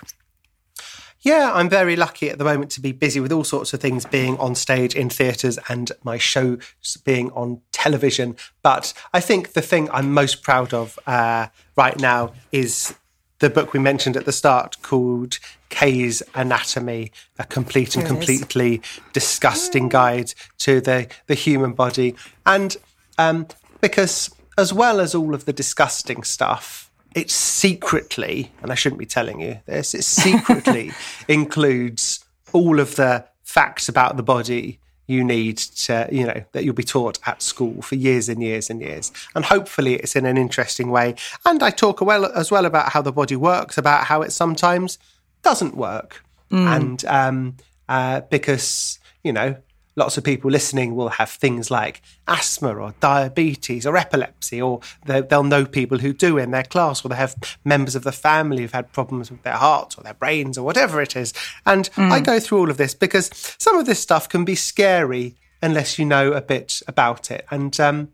Yeah, 1.20 1.52
I'm 1.54 1.68
very 1.68 1.94
lucky 1.94 2.28
at 2.28 2.38
the 2.38 2.44
moment 2.44 2.72
to 2.72 2.80
be 2.80 2.90
busy 2.90 3.20
with 3.20 3.30
all 3.30 3.44
sorts 3.44 3.72
of 3.72 3.80
things 3.80 4.04
being 4.04 4.36
on 4.38 4.56
stage 4.56 4.96
in 4.96 5.10
theatres 5.10 5.60
and 5.68 5.92
my 6.02 6.18
shows 6.18 6.96
being 7.04 7.30
on 7.30 7.60
television. 7.70 8.34
But 8.64 8.92
I 9.14 9.20
think 9.20 9.52
the 9.52 9.62
thing 9.62 9.88
I'm 9.92 10.12
most 10.12 10.42
proud 10.42 10.74
of 10.74 10.98
uh, 11.06 11.46
right 11.76 11.96
now 12.00 12.32
is 12.50 12.96
the 13.38 13.50
book 13.50 13.72
we 13.72 13.80
mentioned 13.80 14.16
at 14.16 14.24
the 14.24 14.32
start 14.32 14.80
called 14.82 15.38
Kay's 15.68 16.22
Anatomy, 16.34 17.12
a 17.38 17.44
complete 17.44 17.94
and 17.94 18.06
There 18.06 18.12
it 18.12 18.18
is. 18.18 18.26
completely 18.26 18.82
disgusting 19.12 19.88
guide 19.88 20.32
to 20.58 20.80
the, 20.80 21.08
the 21.26 21.34
human 21.34 21.72
body. 21.72 22.14
And 22.44 22.76
um, 23.18 23.46
because, 23.80 24.30
as 24.56 24.72
well 24.72 25.00
as 25.00 25.14
all 25.14 25.34
of 25.34 25.44
the 25.44 25.52
disgusting 25.52 26.22
stuff, 26.22 26.90
it 27.14 27.30
secretly, 27.30 28.52
and 28.62 28.70
I 28.70 28.74
shouldn't 28.74 28.98
be 28.98 29.06
telling 29.06 29.40
you 29.40 29.60
this, 29.66 29.94
it 29.94 30.04
secretly 30.04 30.92
includes 31.28 32.24
all 32.52 32.78
of 32.78 32.96
the 32.96 33.26
facts 33.42 33.88
about 33.88 34.16
the 34.16 34.22
body 34.22 34.80
you 35.06 35.24
need 35.24 35.58
to, 35.58 36.08
you 36.10 36.26
know, 36.26 36.42
that 36.52 36.64
you'll 36.64 36.74
be 36.74 36.82
taught 36.82 37.18
at 37.26 37.42
school 37.42 37.80
for 37.82 37.94
years 37.94 38.28
and 38.28 38.42
years 38.42 38.70
and 38.70 38.80
years. 38.80 39.12
And 39.34 39.44
hopefully 39.44 39.94
it's 39.94 40.16
in 40.16 40.26
an 40.26 40.36
interesting 40.36 40.90
way. 40.90 41.14
And 41.44 41.62
I 41.62 41.70
talk 41.70 42.00
well, 42.00 42.26
as 42.26 42.50
well 42.50 42.66
about 42.66 42.92
how 42.92 43.02
the 43.02 43.12
body 43.12 43.36
works, 43.36 43.78
about 43.78 44.04
how 44.04 44.22
it 44.22 44.32
sometimes 44.32 44.98
doesn't 45.42 45.76
work. 45.76 46.24
And 46.50 47.04
um, 47.04 47.56
uh, 47.88 48.22
because, 48.22 48.98
you 49.22 49.32
know, 49.32 49.56
lots 49.96 50.18
of 50.18 50.24
people 50.24 50.50
listening 50.50 50.94
will 50.94 51.08
have 51.08 51.30
things 51.30 51.70
like 51.70 52.02
asthma 52.28 52.74
or 52.74 52.94
diabetes 53.00 53.86
or 53.86 53.96
epilepsy, 53.96 54.60
or 54.60 54.80
they- 55.06 55.22
they'll 55.22 55.42
know 55.42 55.64
people 55.64 55.98
who 55.98 56.12
do 56.12 56.36
in 56.38 56.50
their 56.50 56.62
class, 56.62 57.04
or 57.04 57.08
they 57.08 57.16
have 57.16 57.34
members 57.64 57.94
of 57.94 58.04
the 58.04 58.12
family 58.12 58.62
who've 58.62 58.72
had 58.72 58.92
problems 58.92 59.30
with 59.30 59.42
their 59.42 59.54
hearts 59.56 59.96
or 59.96 60.02
their 60.04 60.14
brains 60.14 60.58
or 60.58 60.64
whatever 60.64 61.00
it 61.00 61.16
is. 61.16 61.32
And 61.64 61.88
I 61.96 62.20
go 62.20 62.38
through 62.38 62.58
all 62.58 62.70
of 62.70 62.76
this 62.76 62.94
because 62.94 63.30
some 63.58 63.76
of 63.76 63.86
this 63.86 63.98
stuff 63.98 64.28
can 64.28 64.44
be 64.44 64.54
scary 64.54 65.34
unless 65.62 65.98
you 65.98 66.04
know 66.04 66.32
a 66.32 66.40
bit 66.42 66.82
about 66.86 67.30
it. 67.30 67.46
And 67.50 67.78
um, 67.80 68.08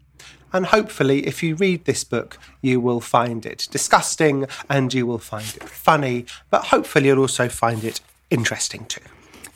and 0.55 0.66
hopefully, 0.66 1.27
if 1.27 1.42
you 1.42 1.55
read 1.57 1.87
this 1.87 2.05
book, 2.05 2.38
you 2.61 2.79
will 2.79 3.01
find 3.01 3.45
it 3.47 3.66
disgusting 3.71 4.47
and 4.68 4.92
you 4.92 5.07
will 5.07 5.18
find 5.18 5.47
it 5.57 5.64
funny, 5.68 6.27
but 6.51 6.66
hopefully, 6.66 7.07
you'll 7.07 7.18
also 7.21 7.49
find 7.49 7.83
it 7.85 8.01
interesting 8.31 8.85
too. 8.85 9.01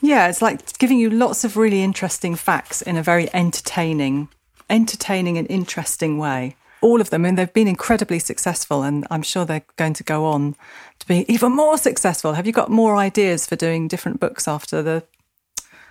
Yeah, 0.01 0.27
it's 0.27 0.41
like 0.41 0.77
giving 0.77 0.99
you 0.99 1.09
lots 1.09 1.43
of 1.43 1.57
really 1.57 1.81
interesting 1.81 2.35
facts 2.35 2.81
in 2.81 2.97
a 2.97 3.03
very 3.03 3.33
entertaining, 3.33 4.29
entertaining 4.69 5.37
and 5.37 5.49
interesting 5.49 6.17
way. 6.17 6.55
All 6.81 7.01
of 7.01 7.09
them, 7.09 7.25
and 7.25 7.37
they've 7.37 7.51
been 7.51 7.67
incredibly 7.67 8.19
successful, 8.19 8.83
and 8.83 9.07
I'm 9.09 9.23
sure 9.23 9.45
they're 9.45 9.65
going 9.77 9.95
to 9.95 10.03
go 10.03 10.25
on 10.25 10.55
to 10.99 11.07
be 11.07 11.25
even 11.27 11.55
more 11.55 11.77
successful. 11.77 12.33
Have 12.33 12.45
you 12.45 12.53
got 12.53 12.69
more 12.69 12.95
ideas 12.95 13.47
for 13.47 13.55
doing 13.55 13.87
different 13.87 14.19
books 14.19 14.47
after 14.47 14.83
the? 14.83 15.03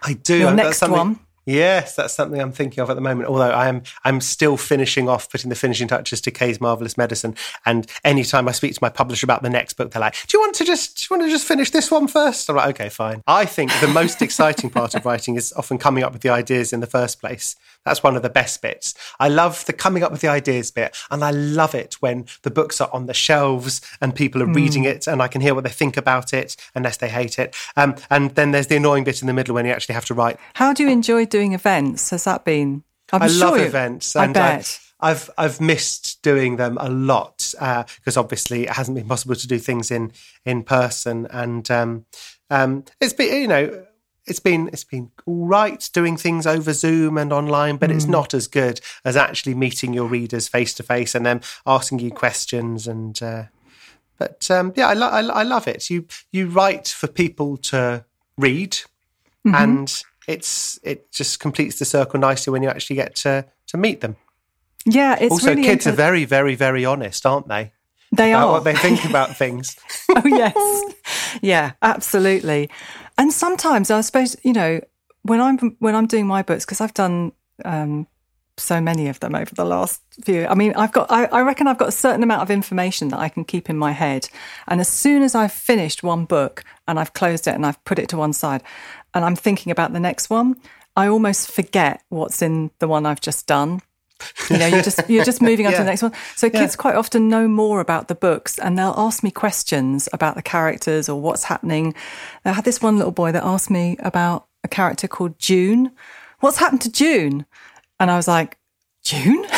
I 0.03 0.12
do. 0.12 0.38
Your 0.38 0.55
next 0.55 0.83
one? 0.83 1.19
Yes, 1.46 1.94
that's 1.94 2.12
something 2.12 2.40
I'm 2.40 2.50
thinking 2.50 2.82
of 2.82 2.90
at 2.90 2.94
the 2.94 3.00
moment. 3.00 3.28
Although 3.28 3.50
I 3.50 3.68
am, 3.68 3.85
I'm 4.02 4.20
still 4.20 4.56
finishing 4.56 5.09
off 5.09 5.30
putting 5.30 5.48
the 5.48 5.54
finishing 5.54 5.87
touches 5.87 6.20
to 6.22 6.32
Kay's 6.32 6.61
marvelous 6.61 6.98
medicine. 6.98 7.37
And 7.64 7.87
anytime 8.02 8.48
I 8.48 8.52
speak 8.52 8.74
to 8.74 8.80
my 8.82 8.88
publisher 8.88 9.24
about 9.26 9.44
the 9.44 9.50
next 9.50 9.74
book, 9.74 9.92
they're 9.92 10.00
like, 10.00 10.14
"Do 10.26 10.37
you 10.37 10.40
want 10.40 10.56
to 10.56 10.64
just, 10.64 10.96
do 10.96 11.06
you 11.09 11.18
want 11.18 11.28
to 11.28 11.32
just 11.32 11.46
finish 11.46 11.70
this 11.70 11.88
one 11.88 12.09
first? 12.09 12.50
I'm 12.50 12.56
like, 12.56 12.70
"Okay, 12.70 12.88
fine." 12.88 13.22
I 13.28 13.44
think 13.44 13.70
the 13.80 13.87
most 13.87 14.20
exciting 14.26 14.70
part 14.70 14.96
of 14.96 15.06
writing 15.06 15.37
is 15.37 15.52
often 15.56 15.78
coming 15.78 16.02
up 16.02 16.12
with 16.12 16.22
the 16.22 16.30
ideas 16.30 16.72
in 16.72 16.80
the 16.80 16.87
first 16.87 17.20
place. 17.20 17.54
That's 17.87 18.03
one 18.03 18.16
of 18.16 18.22
the 18.22 18.29
best 18.29 18.61
bits. 18.61 18.92
I 19.18 19.29
love 19.29 19.64
the 19.64 19.72
coming 19.72 20.03
up 20.03 20.12
with 20.12 20.20
the 20.20 20.29
ideas 20.29 20.70
bit, 20.70 20.94
and 21.11 21.25
I 21.25 21.31
love 21.31 21.75
it 21.75 21.94
when 22.01 22.27
the 22.42 22.51
books 22.51 22.81
are 22.83 22.90
on 22.92 23.07
the 23.07 23.14
shelves 23.14 23.81
and 24.03 24.14
people 24.14 24.42
are 24.42 24.46
reading 24.53 24.85
it, 24.85 25.07
and 25.07 25.22
I 25.22 25.29
can 25.29 25.40
hear 25.40 25.55
what 25.55 25.64
they 25.64 25.70
think 25.70 25.96
about 25.96 26.35
it, 26.35 26.57
unless 26.75 26.99
they 26.99 27.09
hate 27.09 27.38
it. 27.38 27.57
Um, 27.77 27.94
and 28.11 28.33
then 28.35 28.51
there's 28.51 28.66
the 28.66 28.77
annoying 28.77 29.05
bit 29.05 29.22
in 29.22 29.27
the 29.27 29.33
middle 29.33 29.55
when 29.55 29.64
you 29.64 29.72
actually 29.72 29.94
have 29.94 30.05
to 30.07 30.14
write 30.14 30.37
How 30.55 30.75
do 30.75 30.83
you 30.83 30.90
enjoy 30.90 31.25
doing 31.25 31.55
events? 31.55 32.11
Has 32.11 32.25
that 32.25 32.44
been? 32.44 32.85
I'm 33.12 33.22
I 33.22 33.29
sure 33.29 33.51
love 33.53 33.59
you- 33.61 33.64
events, 33.66 34.16
I 34.16 34.25
and 34.25 34.35
bet. 34.35 34.81
I've 34.99 35.31
I've 35.38 35.61
missed 35.61 36.22
doing 36.22 36.57
them 36.57 36.79
a 36.81 36.88
lot 36.88 37.53
because 37.61 38.16
obviously 38.16 38.62
it 38.64 38.70
hasn't 38.70 38.96
been 38.96 39.07
possible 39.07 39.35
to 39.37 39.46
do 39.46 39.59
things 39.59 39.90
in 39.90 40.11
in 40.44 40.64
person, 40.64 41.27
and 41.31 41.70
um, 41.70 42.07
um, 42.51 42.85
it's 43.01 43.12
been 43.12 43.42
you 43.42 43.46
know 43.46 43.85
it's 44.27 44.41
been 44.41 44.69
it's 44.69 44.85
been 44.85 45.11
all 45.25 45.47
right 45.47 45.89
doing 45.93 46.17
things 46.17 46.47
over 46.47 46.73
Zoom 46.73 47.17
and 47.17 47.33
online, 47.33 47.77
but 47.77 47.91
mm. 47.91 47.95
it's 47.95 48.07
not 48.07 48.35
as 48.35 48.47
good 48.47 48.81
as 49.05 49.17
actually 49.17 49.55
meeting 49.55 49.95
your 49.95 50.07
readers 50.07 50.49
face 50.49 50.75
to 50.75 50.83
face 50.83 51.15
and 51.15 51.25
them 51.25 51.41
asking 51.67 52.01
you 52.01 52.11
questions. 52.11 52.87
And 52.87 53.21
uh, 53.23 53.45
but 54.19 54.51
um, 54.51 54.73
yeah, 54.77 54.89
I, 54.89 54.95
lo- 54.95 55.09
I, 55.09 55.21
I, 55.21 55.43
love 55.43 55.69
it. 55.69 55.91
You 55.91 56.07
you 56.33 56.49
write 56.49 56.89
for 56.89 57.07
people 57.07 57.57
to 57.59 58.05
read, 58.37 58.73
mm-hmm. 58.73 59.55
and 59.55 60.03
it's 60.27 60.79
it 60.83 61.12
just 61.12 61.39
completes 61.39 61.79
the 61.79 61.85
circle 61.85 62.19
nicely 62.19 62.51
when 62.51 62.62
you 62.62 62.69
actually 62.69 62.97
get 62.97 63.15
to 63.17 63.47
to 63.69 63.77
meet 63.77 64.01
them. 64.01 64.17
Yeah, 64.85 65.17
it's 65.21 65.33
also 65.33 65.51
really 65.51 65.62
kids 65.62 65.87
inter- 65.87 65.95
are 65.95 65.97
very 65.97 66.25
very 66.25 66.55
very 66.55 66.85
honest, 66.85 67.25
aren't 67.27 67.49
they? 67.49 67.73
They 68.16 68.33
about 68.33 68.48
are 68.48 68.52
what 68.52 68.64
they 68.64 68.74
think 68.74 69.05
about 69.05 69.37
things. 69.37 69.76
oh 70.16 70.22
yes, 70.24 70.94
yeah, 71.42 71.72
absolutely. 71.83 72.70
And 73.18 73.33
sometimes 73.33 73.90
I 73.90 74.00
suppose 74.00 74.37
you 74.42 74.52
know 74.52 74.81
when 75.22 75.40
I'm 75.40 75.76
when 75.79 75.94
I'm 75.94 76.07
doing 76.07 76.26
my 76.26 76.42
books 76.42 76.64
because 76.64 76.81
I've 76.81 76.94
done 76.94 77.33
um, 77.64 78.07
so 78.59 78.81
many 78.81 79.09
of 79.09 79.20
them 79.20 79.35
over 79.35 79.55
the 79.55 79.64
last 79.64 80.00
few. 80.24 80.46
I 80.46 80.55
mean, 80.55 80.74
I've 80.74 80.92
got 80.92 81.11
I, 81.11 81.26
I 81.26 81.42
reckon 81.42 81.66
I've 81.66 81.79
got 81.79 81.88
a 81.88 81.92
certain 81.92 82.22
amount 82.22 82.42
of 82.42 82.50
information 82.50 83.09
that 83.09 83.18
I 83.18 83.29
can 83.29 83.44
keep 83.44 83.68
in 83.68 83.76
my 83.76 83.92
head, 83.92 84.29
and 84.68 84.81
as 84.81 84.88
soon 84.88 85.22
as 85.22 85.35
I've 85.35 85.52
finished 85.52 86.02
one 86.02 86.24
book 86.24 86.64
and 86.88 86.98
I've 86.98 87.12
closed 87.12 87.46
it 87.46 87.55
and 87.55 87.66
I've 87.66 87.83
put 87.85 87.98
it 87.98 88.09
to 88.11 88.16
one 88.16 88.33
side, 88.33 88.62
and 89.14 89.24
I'm 89.24 89.37
thinking 89.37 89.70
about 89.70 89.92
the 89.92 90.00
next 90.00 90.31
one, 90.31 90.57
I 90.96 91.09
almost 91.09 91.50
forget 91.50 92.02
what's 92.09 92.42
in 92.42 92.70
the 92.79 92.88
one 92.88 93.05
I've 93.05 93.20
just 93.20 93.46
done 93.46 93.83
you 94.50 94.59
know, 94.59 94.66
you're 94.66 94.83
just 94.83 95.09
you're 95.09 95.24
just 95.24 95.42
moving 95.42 95.66
on 95.66 95.72
yeah. 95.72 95.79
to 95.79 95.85
the 95.85 95.90
next 95.90 96.02
one. 96.02 96.12
So 96.37 96.48
kids 96.48 96.74
yeah. 96.74 96.81
quite 96.81 96.94
often 96.94 97.29
know 97.29 97.48
more 97.48 97.81
about 97.81 98.09
the 98.09 98.14
books, 98.14 98.59
and 98.59 98.79
they'll 98.79 98.94
ask 98.96 99.22
me 99.22 99.31
questions 99.31 100.09
about 100.12 100.35
the 100.37 100.42
characters 100.42 101.09
or 101.09 101.20
what's 101.20 101.44
happening. 101.44 101.94
I 102.44 102.52
had 102.52 102.64
this 102.64 102.81
one 102.81 102.96
little 102.96 103.12
boy 103.12 103.33
that 103.33 103.44
asked 103.44 103.70
me 103.70 103.96
about 104.00 104.46
a 104.64 104.68
character 104.68 105.09
called 105.09 105.38
June. 105.38 105.92
What's 106.40 106.59
happened 106.59 106.83
to 106.83 106.92
June? 106.92 107.46
And 107.98 108.11
I 108.11 108.16
was 108.16 108.29
like, 108.29 108.59
June? 109.02 109.44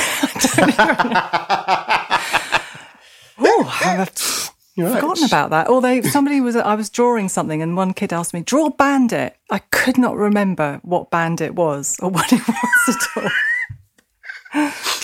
oh, 3.40 3.78
I've 3.84 4.14
Right. 4.78 4.94
forgotten 4.94 5.24
about 5.24 5.50
that. 5.50 5.66
Although 5.66 6.02
somebody 6.02 6.40
was, 6.40 6.54
I 6.54 6.76
was 6.76 6.88
drawing 6.88 7.28
something, 7.28 7.60
and 7.60 7.76
one 7.76 7.94
kid 7.94 8.12
asked 8.12 8.32
me, 8.32 8.42
"Draw 8.42 8.70
Bandit." 8.70 9.36
I 9.50 9.58
could 9.58 9.98
not 9.98 10.16
remember 10.16 10.78
what 10.84 11.10
Bandit 11.10 11.56
was 11.56 11.96
or 12.00 12.10
what 12.10 12.32
it 12.32 12.46
was 12.46 12.96
at 13.16 13.24
all 13.24 13.30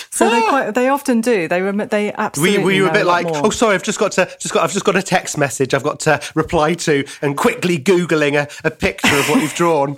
so 0.09 0.29
they 0.29 0.39
ah! 0.39 0.49
quite 0.49 0.71
they 0.71 0.89
often 0.89 1.21
do. 1.21 1.47
They 1.47 1.61
rem- 1.61 1.87
they 1.89 2.11
absolutely. 2.13 2.57
Were, 2.59 2.65
were 2.65 2.71
you 2.71 2.87
a 2.87 2.91
bit 2.91 3.03
a 3.03 3.05
like, 3.05 3.27
more. 3.27 3.45
oh, 3.45 3.49
sorry, 3.49 3.75
I've 3.75 3.83
just 3.83 3.99
got 3.99 4.11
to 4.13 4.25
just 4.39 4.53
got 4.53 4.63
I've 4.63 4.73
just 4.73 4.85
got 4.85 4.95
a 4.95 5.03
text 5.03 5.37
message 5.37 5.73
I've 5.73 5.83
got 5.83 5.99
to 6.01 6.21
reply 6.33 6.73
to, 6.73 7.05
and 7.21 7.37
quickly 7.37 7.77
googling 7.77 8.33
a, 8.35 8.67
a 8.67 8.71
picture 8.71 9.15
of 9.15 9.29
what 9.29 9.41
you've 9.41 9.55
drawn. 9.55 9.97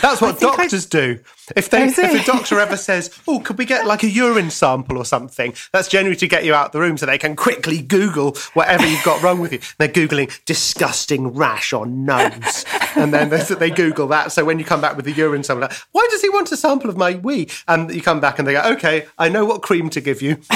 That's 0.00 0.20
what 0.20 0.40
doctors 0.40 0.86
I... 0.86 0.88
do. 0.88 1.20
If 1.56 1.68
they 1.68 1.82
oh, 1.82 1.86
if 1.86 1.98
a 1.98 2.24
doctor 2.26 2.58
ever 2.58 2.76
says, 2.76 3.10
"Oh, 3.28 3.40
could 3.40 3.58
we 3.58 3.64
get 3.64 3.86
like 3.86 4.02
a 4.02 4.08
urine 4.08 4.50
sample 4.50 4.96
or 4.96 5.04
something?" 5.04 5.54
That's 5.72 5.88
generally 5.88 6.16
to 6.16 6.26
get 6.26 6.44
you 6.44 6.54
out 6.54 6.66
of 6.66 6.72
the 6.72 6.80
room 6.80 6.96
so 6.96 7.06
they 7.06 7.18
can 7.18 7.36
quickly 7.36 7.82
Google 7.82 8.36
whatever 8.54 8.86
you've 8.86 9.04
got 9.04 9.22
wrong 9.22 9.40
with 9.40 9.52
you. 9.52 9.60
They're 9.78 9.88
googling 9.88 10.44
disgusting 10.46 11.28
rash 11.28 11.72
on 11.72 12.04
nose, 12.04 12.64
and 12.96 13.12
then 13.12 13.28
they, 13.28 13.42
they, 13.42 13.70
Google 13.70 14.08
that. 14.08 14.32
So 14.32 14.44
when 14.44 14.58
you 14.58 14.64
come 14.64 14.80
back 14.80 14.96
with 14.96 15.04
the 15.04 15.12
urine 15.12 15.44
sample, 15.44 15.62
like, 15.62 15.76
why 15.92 16.06
does 16.10 16.22
he 16.22 16.30
want 16.30 16.50
a 16.52 16.56
sample 16.56 16.88
of 16.88 16.96
my 16.96 17.16
wee? 17.16 17.48
And 17.68 17.94
you 17.94 18.00
come 18.00 18.20
back 18.20 18.38
and 18.38 18.48
they 18.48 18.54
go, 18.54 18.62
"Okay, 18.72 19.06
I 19.18 19.28
know 19.28 19.44
what 19.44 19.62
cream 19.62 19.90
to 19.90 20.00
give 20.00 20.22
you." 20.22 20.38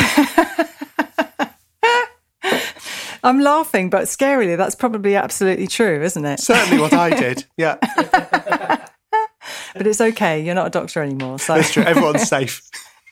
I'm 3.24 3.40
laughing, 3.40 3.90
but 3.90 4.04
scarily, 4.04 4.56
that's 4.56 4.74
probably 4.74 5.16
absolutely 5.16 5.66
true, 5.66 6.02
isn't 6.02 6.24
it? 6.24 6.40
Certainly 6.40 6.80
what 6.80 6.94
I 6.94 7.10
did. 7.10 7.44
Yeah. 7.56 7.76
but 9.74 9.86
it's 9.86 10.00
okay. 10.00 10.42
You're 10.42 10.54
not 10.54 10.66
a 10.66 10.70
doctor 10.70 11.02
anymore. 11.02 11.38
So 11.38 11.54
that's 11.54 11.72
true. 11.72 11.82
Everyone's 11.84 12.28
safe. 12.28 12.62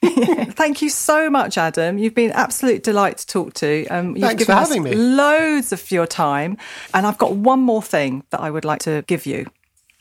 Thank 0.03 0.83
you 0.83 0.90
so 0.90 1.31
much, 1.31 1.59
Adam. 1.59 1.99
You've 1.99 2.14
been 2.14 2.31
an 2.31 2.37
absolute 2.37 2.83
delight 2.83 3.18
to 3.18 3.27
talk 3.27 3.55
to. 3.55 3.87
Um, 3.88 4.16
you've 4.16 4.20
Thanks 4.20 4.44
given 4.44 4.55
for 4.55 4.61
having 4.61 4.87
us 4.87 4.90
me. 4.90 4.94
loads 4.94 5.72
of 5.72 5.90
your 5.90 6.07
time, 6.07 6.59
and 6.94 7.07
I've 7.07 7.18
got 7.18 7.35
one 7.35 7.61
more 7.61 7.83
thing 7.83 8.22
that 8.31 8.40
I 8.40 8.51
would 8.51 8.64
like 8.64 8.81
to 8.81 9.05
give 9.07 9.27
you. 9.27 9.46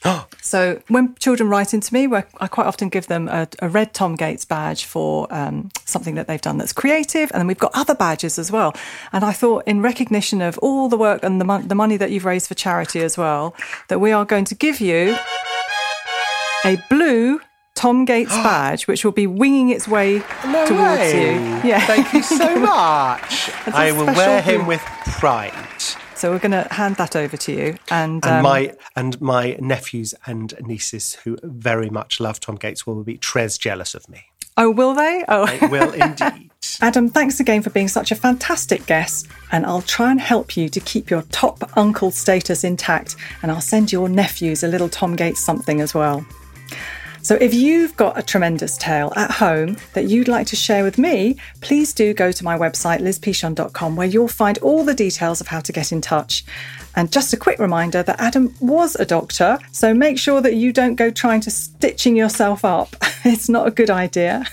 so 0.42 0.82
when 0.88 1.16
children 1.16 1.50
write 1.50 1.74
into 1.74 1.94
me, 1.94 2.08
I 2.40 2.48
quite 2.48 2.68
often 2.68 2.90
give 2.90 3.08
them 3.08 3.28
a, 3.28 3.48
a 3.60 3.70
red 3.70 3.94
Tom 3.94 4.16
Gates 4.16 4.46
badge 4.46 4.86
for 4.86 5.32
um, 5.34 5.72
something 5.86 6.16
that 6.16 6.28
they've 6.28 6.42
done 6.42 6.58
that's 6.58 6.74
creative, 6.74 7.32
and 7.32 7.40
then 7.40 7.48
we've 7.48 7.58
got 7.58 7.72
other 7.74 7.96
badges 7.96 8.38
as 8.38 8.52
well. 8.52 8.76
And 9.12 9.24
I 9.24 9.32
thought, 9.32 9.64
in 9.66 9.82
recognition 9.82 10.42
of 10.42 10.58
all 10.60 10.90
the 10.90 10.98
work 10.98 11.24
and 11.24 11.42
the, 11.42 11.64
the 11.66 11.76
money 11.76 11.98
that 11.98 12.12
you've 12.12 12.26
raised 12.26 12.48
for 12.48 12.56
charity 12.56 13.02
as 13.02 13.18
well, 13.18 13.56
that 13.88 14.00
we 14.00 14.12
are 14.12 14.26
going 14.26 14.46
to 14.46 14.56
give 14.56 14.80
you 14.80 15.16
a 16.66 16.82
blue 16.90 17.40
Tom 17.76 18.06
Gates 18.06 18.36
badge, 18.36 18.88
which 18.88 19.06
will 19.06 19.12
be 19.12 19.28
winging 19.28 19.70
its 19.70 19.88
way 19.88 20.24
no 20.46 20.66
towards 20.66 21.00
way. 21.00 21.34
you. 21.34 21.40
Yeah. 21.70 21.86
Thank 21.86 22.14
you 22.14 22.24
so 22.24 22.60
much. 22.60 23.52
I 23.68 23.92
will 23.92 24.08
wear 24.08 24.42
him 24.42 24.62
blue. 24.62 24.70
with 24.70 24.82
pride. 25.06 25.54
So 26.16 26.32
we're 26.32 26.40
going 26.40 26.54
to 26.54 26.68
hand 26.74 26.96
that 26.96 27.16
over 27.16 27.36
to 27.36 27.52
you, 27.52 27.76
and, 27.92 28.26
and 28.26 28.36
um, 28.38 28.42
my 28.44 28.74
and 28.96 29.20
my 29.20 29.58
nephews 29.60 30.16
and 30.26 30.54
nieces 30.62 31.16
who 31.16 31.38
very 31.44 31.90
much 31.90 32.22
love 32.22 32.40
Tom 32.40 32.56
Gates 32.56 32.88
will 32.88 33.04
be 33.04 33.18
tres 33.18 33.58
jealous 33.58 33.94
of 33.94 34.08
me. 34.08 34.24
Oh, 34.58 34.72
will 34.72 34.94
they? 34.94 35.26
Oh, 35.28 35.46
they 35.46 35.68
will 35.68 35.92
indeed. 36.02 36.52
Adam, 36.80 37.10
thanks 37.10 37.42
again 37.42 37.62
for 37.62 37.70
being 37.70 37.90
such 37.90 38.12
a 38.14 38.16
fantastic 38.16 38.86
guest, 38.86 39.28
and 39.52 39.66
I'll 39.66 39.82
try 39.82 40.10
and 40.10 40.22
help 40.22 40.56
you 40.56 40.70
to 40.70 40.80
keep 40.80 41.10
your 41.10 41.24
top 41.24 41.78
uncle 41.78 42.12
status 42.12 42.64
intact, 42.64 43.18
and 43.42 43.52
I'll 43.52 43.60
send 43.62 43.92
your 43.92 44.08
nephews 44.08 44.64
a 44.64 44.70
little 44.70 44.88
Tom 44.88 45.18
Gates 45.18 45.42
something 45.42 45.82
as 45.82 45.94
well. 45.94 46.26
So 47.26 47.34
if 47.42 47.56
you've 47.56 47.98
got 47.98 48.20
a 48.20 48.22
tremendous 48.22 48.78
tale 48.78 49.12
at 49.16 49.32
home 49.32 49.78
that 49.94 50.06
you'd 50.08 50.28
like 50.28 50.46
to 50.46 50.56
share 50.56 50.84
with 50.84 51.00
me, 51.00 51.38
please 51.60 51.92
do 51.92 52.14
go 52.14 52.32
to 52.32 52.44
my 52.44 52.56
website, 52.56 53.00
lizpichon.com, 53.00 53.96
where 53.96 54.06
you'll 54.06 54.28
find 54.28 54.60
all 54.60 54.86
the 54.86 54.94
details 54.94 55.42
of 55.42 55.48
how 55.48 55.60
to 55.62 55.72
get 55.72 55.92
in 55.92 56.02
touch. 56.02 56.46
And 56.96 57.12
just 57.12 57.34
a 57.34 57.38
quick 57.38 57.58
reminder 57.58 58.04
that 58.04 58.20
Adam 58.20 58.54
was 58.60 58.96
a 58.96 59.06
doctor, 59.08 59.58
so 59.72 59.92
make 59.92 60.20
sure 60.20 60.40
that 60.40 60.54
you 60.54 60.72
don't 60.72 60.94
go 60.94 61.10
trying 61.10 61.42
to 61.42 61.50
stitching 61.50 62.16
yourself 62.16 62.64
up. 62.64 62.96
it's 63.26 63.50
not 63.50 63.68
a 63.68 63.72
good 63.72 63.90
idea. 63.90 64.46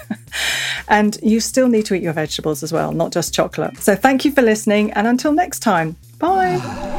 and 0.89 1.19
you 1.23 1.41
still 1.41 1.69
need 1.69 1.85
to 1.85 1.95
eat 1.95 2.03
your 2.03 2.15
vegetables 2.15 2.63
as 2.63 2.73
well, 2.73 2.93
not 2.93 3.13
just 3.13 3.35
chocolate. 3.35 3.77
So 3.83 3.95
thank 3.95 4.25
you 4.25 4.33
for 4.33 4.41
listening, 4.41 4.93
and 4.93 5.07
until 5.07 5.33
next 5.33 5.59
time, 5.59 5.97
bye. 6.19 6.92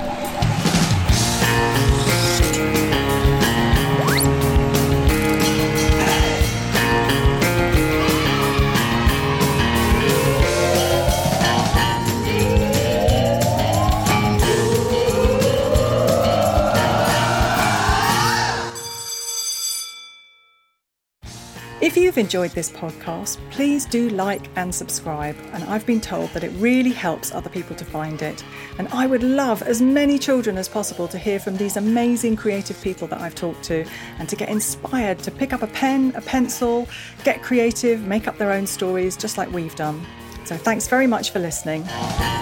You've 22.13 22.25
enjoyed 22.25 22.51
this 22.51 22.69
podcast, 22.69 23.39
please 23.49 23.85
do 23.85 24.07
like 24.09 24.47
and 24.55 24.73
subscribe. 24.73 25.35
And 25.51 25.63
I've 25.63 25.83
been 25.87 25.99
told 25.99 26.29
that 26.33 26.43
it 26.43 26.51
really 26.57 26.91
helps 26.91 27.33
other 27.33 27.49
people 27.49 27.75
to 27.75 27.83
find 27.83 28.21
it. 28.21 28.43
And 28.77 28.87
I 28.89 29.07
would 29.07 29.23
love 29.23 29.63
as 29.63 29.81
many 29.81 30.19
children 30.19 30.55
as 30.59 30.69
possible 30.69 31.07
to 31.07 31.17
hear 31.17 31.39
from 31.39 31.57
these 31.57 31.75
amazing 31.75 32.35
creative 32.35 32.79
people 32.83 33.07
that 33.07 33.19
I've 33.19 33.33
talked 33.33 33.63
to 33.63 33.83
and 34.19 34.29
to 34.29 34.35
get 34.35 34.49
inspired 34.49 35.17
to 35.19 35.31
pick 35.31 35.53
up 35.53 35.63
a 35.63 35.67
pen, 35.67 36.13
a 36.15 36.21
pencil, 36.21 36.87
get 37.23 37.41
creative, 37.41 38.05
make 38.05 38.27
up 38.27 38.37
their 38.37 38.51
own 38.51 38.67
stories, 38.67 39.17
just 39.17 39.39
like 39.39 39.51
we've 39.51 39.75
done. 39.75 39.99
So 40.45 40.55
thanks 40.55 40.87
very 40.87 41.07
much 41.07 41.31
for 41.31 41.39
listening. 41.39 41.81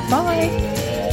Bye. 0.10 1.11